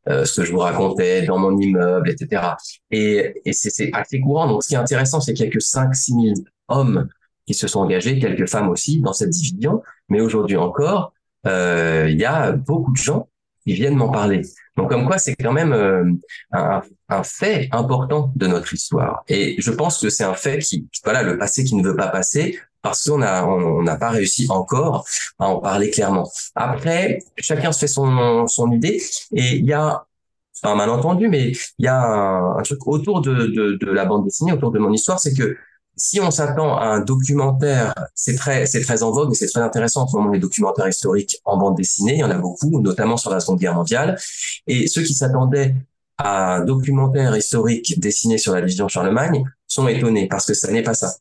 Euh, 0.08 0.24
ce 0.24 0.40
que 0.40 0.46
je 0.46 0.50
vous 0.50 0.58
racontais 0.58 1.22
dans 1.26 1.38
mon 1.38 1.56
immeuble, 1.56 2.10
etc. 2.10 2.42
Et, 2.90 3.40
et 3.44 3.52
c'est 3.52 3.90
assez 3.92 4.20
courant. 4.20 4.48
Donc, 4.48 4.64
ce 4.64 4.68
qui 4.68 4.74
est 4.74 4.78
intéressant, 4.78 5.20
c'est 5.20 5.32
qu'il 5.32 5.44
y 5.44 5.48
a 5.48 5.52
que 5.52 5.60
5 5.60 5.94
6 5.94 6.12
000 6.12 6.24
hommes 6.68 7.08
qui 7.46 7.54
se 7.54 7.68
sont 7.68 7.80
engagés, 7.80 8.18
quelques 8.18 8.48
femmes 8.48 8.68
aussi, 8.68 9.00
dans 9.00 9.12
cette 9.12 9.30
division. 9.30 9.82
Mais 10.08 10.20
aujourd'hui 10.20 10.56
encore, 10.56 11.12
euh, 11.46 12.08
il 12.10 12.18
y 12.18 12.24
a 12.24 12.52
beaucoup 12.52 12.92
de 12.92 12.96
gens 12.96 13.28
qui 13.64 13.75
viennent 13.75 13.97
m'en 13.97 14.11
parler. 14.11 14.42
Donc 14.76 14.90
comme 14.90 15.07
quoi 15.07 15.19
c'est 15.19 15.35
quand 15.35 15.52
même 15.52 15.73
euh, 15.73 16.04
un, 16.52 16.83
un, 17.09 17.23
fait 17.23 17.69
important 17.73 18.33
de 18.37 18.47
notre 18.47 18.73
histoire. 18.73 19.23
Et 19.28 19.57
je 19.59 19.71
pense 19.71 20.00
que 20.00 20.09
c'est 20.09 20.25
un 20.25 20.35
fait 20.35 20.59
qui, 20.59 20.88
voilà, 21.04 21.23
le 21.23 21.38
passé 21.38 21.64
qui 21.64 21.75
ne 21.75 21.83
veut 21.83 21.97
pas 21.97 22.09
passer 22.09 22.59
parce 22.81 23.09
qu'on 23.09 23.23
a 23.23 23.45
on 23.45 23.83
n'a 23.83 23.97
pas 23.97 24.11
réussi 24.11 24.47
encore 24.49 25.07
à 25.38 25.49
en 25.49 25.59
parler 25.59 25.90
clairement. 25.90 26.28
Après, 26.54 27.21
chacun 27.37 27.73
se 27.73 27.81
fait 27.81 27.87
son 27.87 28.47
son 28.47 28.73
idée 28.73 29.00
et 29.35 29.57
il 29.57 29.66
y 29.66 29.73
a 29.73 30.04
un 30.64 30.75
malentendu, 30.76 31.28
mais 31.28 31.52
il 31.78 31.85
y 31.85 31.88
a 31.88 32.00
un, 32.00 32.57
un 32.59 32.62
truc 32.62 32.87
autour 32.87 33.21
de, 33.21 33.35
de, 33.47 33.78
de 33.81 33.90
la 33.90 34.04
bande 34.04 34.25
dessinée, 34.25 34.52
autour 34.52 34.71
de 34.71 34.78
mon 34.78 34.92
histoire, 34.92 35.19
c'est 35.19 35.35
que 35.35 35.57
si 35.96 36.20
on 36.20 36.30
s'attend 36.30 36.76
à 36.76 36.87
un 36.87 37.00
documentaire, 37.00 37.94
c'est 38.14 38.34
très, 38.34 38.66
c'est 38.66 38.80
très 38.80 39.02
en 39.02 39.11
vogue 39.11 39.32
et 39.32 39.34
c'est 39.34 39.46
très 39.46 39.61
intéressant 39.61 40.02
en 40.02 40.08
ce 40.08 40.16
moment 40.16 40.30
les 40.30 40.38
documentaires 40.38 40.88
historiques 40.88 41.38
en 41.44 41.58
bande 41.58 41.76
dessinée. 41.76 42.14
Il 42.14 42.18
y 42.18 42.25
en 42.25 42.30
a 42.30 42.38
beaucoup, 42.38 42.80
notamment 42.80 43.16
sur 43.16 43.30
la 43.30 43.40
Seconde 43.40 43.58
Guerre 43.58 43.75
mondiale. 43.75 44.18
Et 44.66 44.87
ceux 44.87 45.02
qui 45.02 45.14
s'attendaient 45.14 45.75
à 46.18 46.56
un 46.56 46.64
documentaire 46.64 47.37
historique 47.37 48.00
dessiné 48.00 48.38
sur 48.38 48.54
la 48.54 48.61
division 48.62 48.88
Charlemagne 48.88 49.44
sont 49.66 49.87
étonnés 49.88 50.28
parce 50.28 50.46
que 50.46 50.54
ça 50.54 50.70
n'est 50.72 50.82
pas 50.82 50.94
ça. 50.94 51.14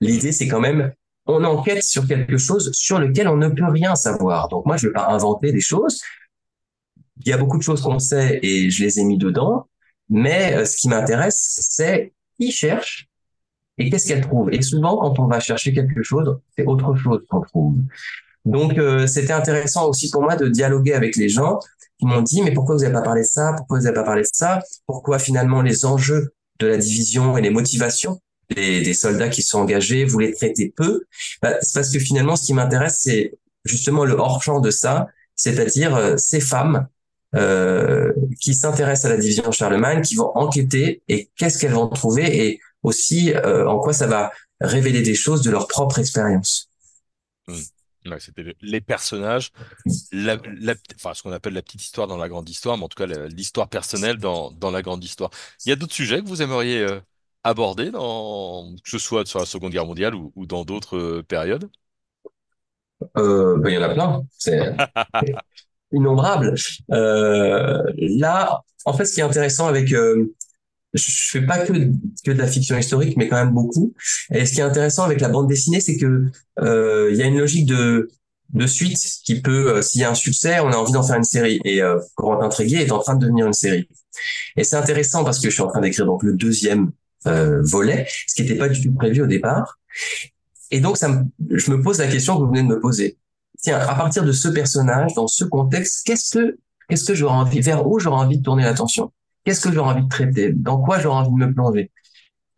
L'idée, 0.00 0.32
c'est 0.32 0.48
quand 0.48 0.60
même, 0.60 0.92
on 1.26 1.44
enquête 1.44 1.82
sur 1.82 2.06
quelque 2.06 2.38
chose 2.38 2.70
sur 2.72 2.98
lequel 2.98 3.28
on 3.28 3.36
ne 3.36 3.48
peut 3.48 3.66
rien 3.66 3.94
savoir. 3.96 4.48
Donc 4.48 4.64
moi, 4.64 4.76
je 4.76 4.86
vais 4.86 4.92
pas 4.94 5.08
inventer 5.08 5.52
des 5.52 5.60
choses. 5.60 6.00
Il 7.22 7.28
y 7.28 7.32
a 7.32 7.36
beaucoup 7.36 7.58
de 7.58 7.62
choses 7.62 7.82
qu'on 7.82 7.98
sait 7.98 8.40
et 8.42 8.70
je 8.70 8.82
les 8.82 8.98
ai 8.98 9.04
mis 9.04 9.18
dedans. 9.18 9.68
Mais 10.08 10.54
euh, 10.54 10.64
ce 10.64 10.78
qui 10.78 10.88
m'intéresse, 10.88 11.58
c'est 11.68 12.12
qui 12.38 12.50
cherche 12.50 13.09
et 13.80 13.90
qu'est-ce 13.90 14.06
qu'elle 14.06 14.20
trouve? 14.20 14.52
Et 14.52 14.62
souvent, 14.62 14.98
quand 14.98 15.18
on 15.18 15.26
va 15.26 15.40
chercher 15.40 15.72
quelque 15.72 16.02
chose, 16.02 16.38
c'est 16.56 16.66
autre 16.66 16.94
chose 16.94 17.24
qu'on 17.28 17.40
trouve. 17.40 17.76
Donc, 18.44 18.78
euh, 18.78 19.06
c'était 19.06 19.32
intéressant 19.32 19.88
aussi 19.88 20.10
pour 20.10 20.22
moi 20.22 20.36
de 20.36 20.48
dialoguer 20.48 20.92
avec 20.92 21.16
les 21.16 21.28
gens 21.28 21.58
qui 21.98 22.06
m'ont 22.06 22.22
dit, 22.22 22.42
mais 22.42 22.52
pourquoi 22.52 22.74
vous 22.76 22.82
n'avez 22.82 22.92
pas 22.92 23.02
parlé 23.02 23.22
de 23.22 23.26
ça? 23.26 23.54
Pourquoi 23.56 23.78
vous 23.78 23.84
n'avez 23.84 23.94
pas 23.94 24.04
parlé 24.04 24.22
de 24.22 24.28
ça? 24.32 24.60
Pourquoi 24.86 25.18
finalement 25.18 25.62
les 25.62 25.84
enjeux 25.84 26.32
de 26.58 26.66
la 26.66 26.76
division 26.76 27.36
et 27.36 27.42
les 27.42 27.50
motivations 27.50 28.20
des, 28.54 28.82
des 28.82 28.94
soldats 28.94 29.28
qui 29.28 29.42
sont 29.42 29.60
engagés, 29.60 30.04
vous 30.04 30.18
les 30.18 30.32
traitez 30.34 30.72
peu? 30.76 31.04
Bah, 31.42 31.54
C'est 31.62 31.74
parce 31.74 31.90
que 31.90 31.98
finalement, 31.98 32.36
ce 32.36 32.44
qui 32.46 32.54
m'intéresse, 32.54 33.00
c'est 33.00 33.32
justement 33.64 34.04
le 34.04 34.14
hors-champ 34.14 34.60
de 34.60 34.70
ça, 34.70 35.08
c'est-à-dire 35.36 35.96
euh, 35.96 36.16
ces 36.16 36.40
femmes 36.40 36.86
euh, 37.34 38.12
qui 38.40 38.54
s'intéressent 38.54 39.10
à 39.10 39.14
la 39.14 39.20
division 39.20 39.50
Charlemagne, 39.52 40.02
qui 40.02 40.16
vont 40.16 40.36
enquêter 40.36 41.02
et 41.08 41.30
qu'est-ce 41.36 41.58
qu'elles 41.58 41.72
vont 41.72 41.88
trouver 41.88 42.46
et 42.46 42.60
aussi 42.82 43.32
euh, 43.32 43.68
en 43.68 43.78
quoi 43.78 43.92
ça 43.92 44.06
va 44.06 44.32
révéler 44.60 45.02
des 45.02 45.14
choses 45.14 45.42
de 45.42 45.50
leur 45.50 45.68
propre 45.68 45.98
expérience. 45.98 46.70
Mmh. 47.48 48.14
c'était 48.18 48.54
les 48.60 48.80
personnages, 48.80 49.50
la, 50.12 50.36
la, 50.58 50.74
enfin 50.94 51.14
ce 51.14 51.22
qu'on 51.22 51.32
appelle 51.32 51.54
la 51.54 51.62
petite 51.62 51.82
histoire 51.82 52.06
dans 52.06 52.16
la 52.16 52.28
grande 52.28 52.48
histoire, 52.48 52.76
mais 52.78 52.84
en 52.84 52.88
tout 52.88 52.96
cas 52.96 53.06
l'histoire 53.06 53.68
personnelle 53.68 54.18
dans, 54.18 54.50
dans 54.52 54.70
la 54.70 54.82
grande 54.82 55.02
histoire. 55.02 55.30
Il 55.64 55.70
y 55.70 55.72
a 55.72 55.76
d'autres 55.76 55.94
sujets 55.94 56.22
que 56.22 56.28
vous 56.28 56.42
aimeriez 56.42 56.80
euh, 56.80 57.00
aborder, 57.44 57.90
dans, 57.90 58.74
que 58.84 58.90
ce 58.90 58.98
soit 58.98 59.26
sur 59.26 59.38
la 59.38 59.46
Seconde 59.46 59.72
Guerre 59.72 59.86
mondiale 59.86 60.14
ou, 60.14 60.32
ou 60.36 60.46
dans 60.46 60.64
d'autres 60.64 60.96
euh, 60.96 61.22
périodes? 61.22 61.68
Euh, 63.16 63.58
ben, 63.58 63.70
Il 63.70 63.74
y 63.74 63.78
en 63.78 63.82
a 63.82 63.94
plein, 63.94 64.22
c'est 64.38 64.74
innombrable. 65.92 66.54
Là, 66.88 68.62
en 68.84 68.92
fait, 68.92 69.04
ce 69.04 69.14
qui 69.14 69.20
est 69.20 69.24
intéressant 69.24 69.66
avec 69.66 69.92
je 70.94 71.30
fais 71.30 71.42
pas 71.42 71.58
que, 71.58 71.72
que 71.72 72.30
de 72.30 72.38
la 72.38 72.46
fiction 72.46 72.76
historique, 72.76 73.16
mais 73.16 73.28
quand 73.28 73.36
même 73.36 73.54
beaucoup. 73.54 73.94
Et 74.32 74.44
ce 74.46 74.52
qui 74.52 74.60
est 74.60 74.64
intéressant 74.64 75.04
avec 75.04 75.20
la 75.20 75.28
bande 75.28 75.48
dessinée, 75.48 75.80
c'est 75.80 75.96
que 75.96 76.26
euh, 76.60 77.10
il 77.12 77.16
y 77.16 77.22
a 77.22 77.26
une 77.26 77.38
logique 77.38 77.66
de 77.66 78.08
de 78.52 78.66
suite 78.66 78.98
qui 79.24 79.40
peut, 79.40 79.76
euh, 79.76 79.82
s'il 79.82 80.00
y 80.00 80.04
a 80.04 80.10
un 80.10 80.14
succès, 80.14 80.60
on 80.60 80.68
a 80.68 80.76
envie 80.76 80.92
d'en 80.92 81.02
faire 81.02 81.16
une 81.16 81.24
série. 81.24 81.60
Et 81.64 81.82
euh, 81.82 81.98
Corentin 82.14 82.48
Tréguier 82.48 82.82
est 82.82 82.92
en 82.92 82.98
train 82.98 83.14
de 83.14 83.20
devenir 83.20 83.46
une 83.46 83.52
série. 83.52 83.88
Et 84.56 84.64
c'est 84.64 84.76
intéressant 84.76 85.24
parce 85.24 85.38
que 85.38 85.48
je 85.48 85.54
suis 85.54 85.62
en 85.62 85.68
train 85.68 85.80
d'écrire 85.80 86.06
donc 86.06 86.22
le 86.22 86.34
deuxième 86.34 86.90
euh, 87.26 87.60
volet, 87.62 88.06
ce 88.26 88.34
qui 88.34 88.42
n'était 88.42 88.56
pas 88.56 88.68
du 88.68 88.80
tout 88.80 88.92
prévu 88.94 89.22
au 89.22 89.26
départ. 89.26 89.78
Et 90.70 90.80
donc, 90.80 90.96
ça 90.96 91.08
me, 91.08 91.24
je 91.50 91.70
me 91.70 91.82
pose 91.82 91.98
la 91.98 92.08
question 92.08 92.36
que 92.36 92.42
vous 92.42 92.48
venez 92.48 92.62
de 92.62 92.68
me 92.68 92.80
poser. 92.80 93.18
Tiens, 93.60 93.78
à 93.78 93.94
partir 93.94 94.24
de 94.24 94.32
ce 94.32 94.48
personnage, 94.48 95.14
dans 95.14 95.26
ce 95.26 95.44
contexte, 95.44 96.06
qu'est-ce 96.06 96.38
que 96.38 96.58
qu'est-ce 96.88 97.04
que 97.04 97.14
j'aurais 97.14 97.34
envie, 97.34 97.60
vers 97.60 97.86
où 97.86 97.98
j'aurais 98.00 98.24
envie 98.24 98.38
de 98.38 98.42
tourner 98.42 98.64
l'attention? 98.64 99.12
Qu'est-ce 99.44 99.60
que 99.62 99.72
j'aurais 99.72 99.92
envie 99.94 100.04
de 100.04 100.08
traiter? 100.08 100.52
Dans 100.52 100.80
quoi 100.82 100.98
j'aurais 101.00 101.20
envie 101.20 101.30
de 101.40 101.46
me 101.46 101.52
plonger? 101.54 101.90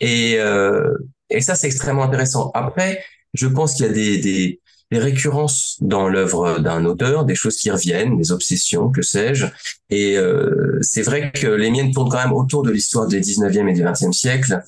Et, 0.01 0.37
euh, 0.38 0.97
et 1.31 1.40
ça, 1.40 1.55
c'est 1.55 1.66
extrêmement 1.68 2.05
intéressant. 2.05 2.51
Après, 2.55 3.03
je 3.35 3.47
pense 3.47 3.75
qu'il 3.75 3.87
y 3.87 3.88
a 3.88 3.92
des, 3.92 4.18
des, 4.18 4.61
des 4.90 4.99
récurrences 4.99 5.79
dans 5.81 6.09
l'œuvre 6.09 6.59
d'un 6.59 6.85
auteur, 6.85 7.25
des 7.25 7.35
choses 7.35 7.57
qui 7.57 7.71
reviennent, 7.71 8.18
des 8.18 8.33
obsessions, 8.33 8.90
que 8.90 9.03
sais-je. 9.03 9.47
Et 9.90 10.18
euh, 10.18 10.79
c'est 10.83 11.03
vrai 11.03 11.33
que 11.33 11.47
les 11.47 11.71
miennes 11.71 11.92
tournent 11.92 12.11
quand 12.11 12.23
même 12.23 12.33
autour 12.33 12.62
de 12.62 12.71
l'histoire 12.71 13.07
du 13.07 13.21
19e 13.21 13.68
et 13.68 13.73
du 13.73 13.83
20e 13.83 14.12
siècle 14.12 14.62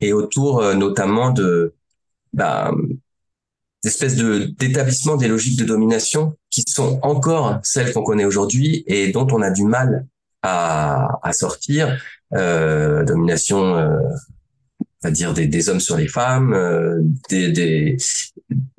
et 0.00 0.12
autour 0.12 0.60
euh, 0.60 0.74
notamment 0.74 1.30
de 1.30 1.74
bah, 2.32 2.72
d'espèces 3.82 4.16
de 4.16 4.50
d'établissement 4.58 5.16
des 5.16 5.28
logiques 5.28 5.58
de 5.58 5.64
domination 5.64 6.36
qui 6.50 6.62
sont 6.68 6.98
encore 7.02 7.60
celles 7.62 7.92
qu'on 7.92 8.02
connaît 8.02 8.24
aujourd'hui 8.24 8.84
et 8.86 9.08
dont 9.08 9.26
on 9.32 9.40
a 9.40 9.50
du 9.50 9.64
mal 9.64 10.06
à, 10.42 11.18
à 11.22 11.32
sortir, 11.32 12.00
euh, 12.34 13.04
domination, 13.04 13.76
euh, 13.76 13.98
à 15.02 15.10
dire 15.10 15.32
des, 15.32 15.46
des, 15.46 15.68
hommes 15.68 15.80
sur 15.80 15.96
les 15.96 16.08
femmes, 16.08 16.52
euh, 16.52 17.00
des, 17.28 17.50
des, 17.50 17.96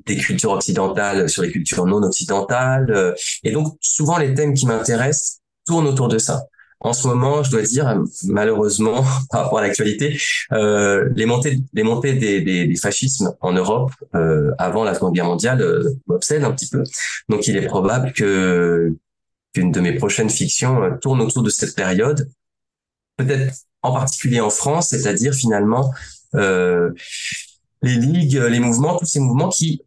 des, 0.06 0.16
cultures 0.16 0.52
occidentales 0.52 1.28
sur 1.28 1.42
les 1.42 1.50
cultures 1.50 1.86
non 1.86 2.02
occidentales. 2.02 2.90
Euh, 2.90 3.14
et 3.44 3.52
donc 3.52 3.76
souvent 3.80 4.18
les 4.18 4.34
thèmes 4.34 4.54
qui 4.54 4.66
m'intéressent 4.66 5.40
tournent 5.66 5.86
autour 5.86 6.08
de 6.08 6.18
ça. 6.18 6.44
En 6.84 6.92
ce 6.92 7.06
moment, 7.06 7.44
je 7.44 7.50
dois 7.50 7.62
dire, 7.62 8.02
malheureusement, 8.24 9.04
par 9.30 9.44
rapport 9.44 9.60
à 9.60 9.62
l'actualité, 9.62 10.18
euh, 10.52 11.08
les 11.14 11.26
montées, 11.26 11.58
les 11.72 11.84
montées 11.84 12.14
des, 12.14 12.40
des, 12.40 12.66
des 12.66 12.76
fascismes 12.76 13.34
en 13.40 13.52
Europe 13.52 13.92
euh, 14.16 14.50
avant 14.58 14.82
la 14.82 14.94
Seconde 14.94 15.14
Guerre 15.14 15.26
mondiale 15.26 15.62
euh, 15.62 15.94
m'obsèdent 16.08 16.44
un 16.44 16.50
petit 16.50 16.68
peu. 16.68 16.82
Donc, 17.28 17.46
il 17.46 17.56
est 17.56 17.66
probable 17.66 18.12
que 18.12 18.96
qu'une 19.52 19.72
de 19.72 19.80
mes 19.80 19.94
prochaines 19.94 20.30
fictions 20.30 20.82
euh, 20.82 20.96
tourne 21.00 21.20
autour 21.20 21.42
de 21.42 21.50
cette 21.50 21.74
période, 21.74 22.30
peut-être 23.16 23.54
en 23.82 23.92
particulier 23.92 24.40
en 24.40 24.50
France, 24.50 24.90
c'est-à-dire 24.90 25.34
finalement 25.34 25.92
euh, 26.34 26.92
les 27.82 27.96
ligues, 27.96 28.36
les 28.36 28.60
mouvements, 28.60 28.96
tous 28.96 29.06
ces 29.06 29.20
mouvements 29.20 29.48
qui, 29.48 29.82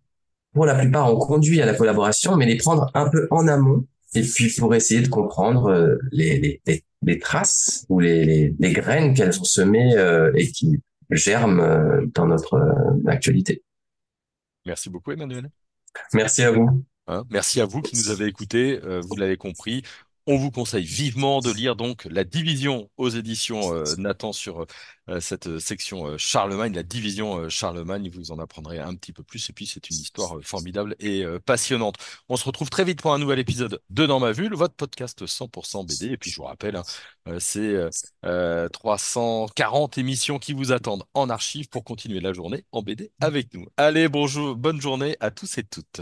pour 0.54 0.66
la 0.66 0.76
plupart, 0.76 1.14
ont 1.14 1.18
conduit 1.18 1.62
à 1.62 1.66
la 1.66 1.74
collaboration, 1.74 2.36
mais 2.36 2.46
les 2.46 2.58
prendre 2.58 2.92
un 2.94 3.10
peu 3.10 3.28
en 3.32 3.48
amont, 3.48 3.86
et 4.16 4.22
puis 4.22 4.54
pour 4.58 4.74
essayer 4.74 5.02
de 5.02 5.10
comprendre 5.10 5.68
euh, 5.68 5.98
les, 6.12 6.62
les, 6.66 6.84
les, 7.02 7.20
traces 7.20 7.86
ou 7.90 8.00
les, 8.00 8.54
les, 8.58 8.74
graines 8.74 9.14
qu'elles 9.14 9.40
ont 9.40 9.46
semées 9.46 9.96
euh, 9.98 10.32
et 10.36 10.52
qui 10.52 10.82
germent 11.12 11.60
euh, 11.60 12.06
dans 12.14 12.26
notre 12.26 12.58
actualité. 13.08 13.64
Merci 14.66 14.90
beaucoup, 14.90 15.12
Emmanuel. 15.12 15.50
Merci 16.14 16.44
à 16.44 16.52
vous. 16.52 16.84
Hein. 17.08 17.24
Merci 17.30 17.62
à 17.62 17.66
vous 17.66 17.82
qui 17.82 17.96
nous 17.96 18.10
avez 18.10 18.26
écoutés. 18.26 18.80
Euh, 18.84 19.02
vous 19.02 19.16
l'avez 19.16 19.38
compris. 19.38 19.84
On 20.28 20.38
vous 20.38 20.50
conseille 20.50 20.86
vivement 20.86 21.40
de 21.40 21.52
lire 21.52 21.76
donc 21.76 22.06
La 22.06 22.24
Division 22.24 22.90
aux 22.98 23.10
éditions 23.10 23.76
euh, 23.76 23.84
Nathan 24.00 24.34
sur 24.34 24.66
euh, 25.08 25.20
cette 25.20 25.60
section 25.60 26.18
Charlemagne, 26.18 26.74
la 26.74 26.82
Division 26.82 27.48
Charlemagne. 27.48 28.10
Vous 28.10 28.32
en 28.32 28.40
apprendrez 28.40 28.80
un 28.80 28.96
petit 28.96 29.14
peu 29.14 29.22
plus. 29.22 29.48
Et 29.52 29.54
puis 29.54 29.68
c'est 29.68 29.88
une 29.92 29.98
histoire 29.98 30.40
formidable 30.42 30.96
et 31.00 31.24
passionnante. 31.46 31.98
On 32.28 32.38
se 32.38 32.46
retrouve 32.46 32.72
très 32.72 32.84
vite 32.84 33.04
pour 33.04 33.14
un 33.14 33.20
nouvel 33.20 33.38
épisode 33.38 33.80
de 33.92 34.06
Dans 34.08 34.20
ma 34.20 34.32
Vue, 34.32 34.50
votre 34.50 34.74
podcast 34.74 35.24
100% 35.26 35.86
BD. 35.86 36.14
Et 36.14 36.18
puis 36.18 36.32
je 36.32 36.38
vous 36.38 36.46
rappelle, 36.46 36.76
hein, 36.76 37.38
c'est 37.38 37.88
340 38.24 40.00
émissions 40.00 40.40
qui 40.40 40.54
vous 40.54 40.72
attendent 40.72 41.04
en 41.14 41.30
archive 41.30 41.70
pour 41.70 41.84
continuer 41.84 42.20
la 42.20 42.34
journée 42.34 42.66
en 42.72 42.82
BD 42.82 43.12
avec 43.22 43.54
nous. 43.54 43.68
Allez, 43.78 44.10
bonjour, 44.10 44.56
bonne 44.56 44.82
journée 44.82 45.16
à 45.20 45.30
tous 45.30 45.60
et 45.60 45.64
toutes. 45.64 46.02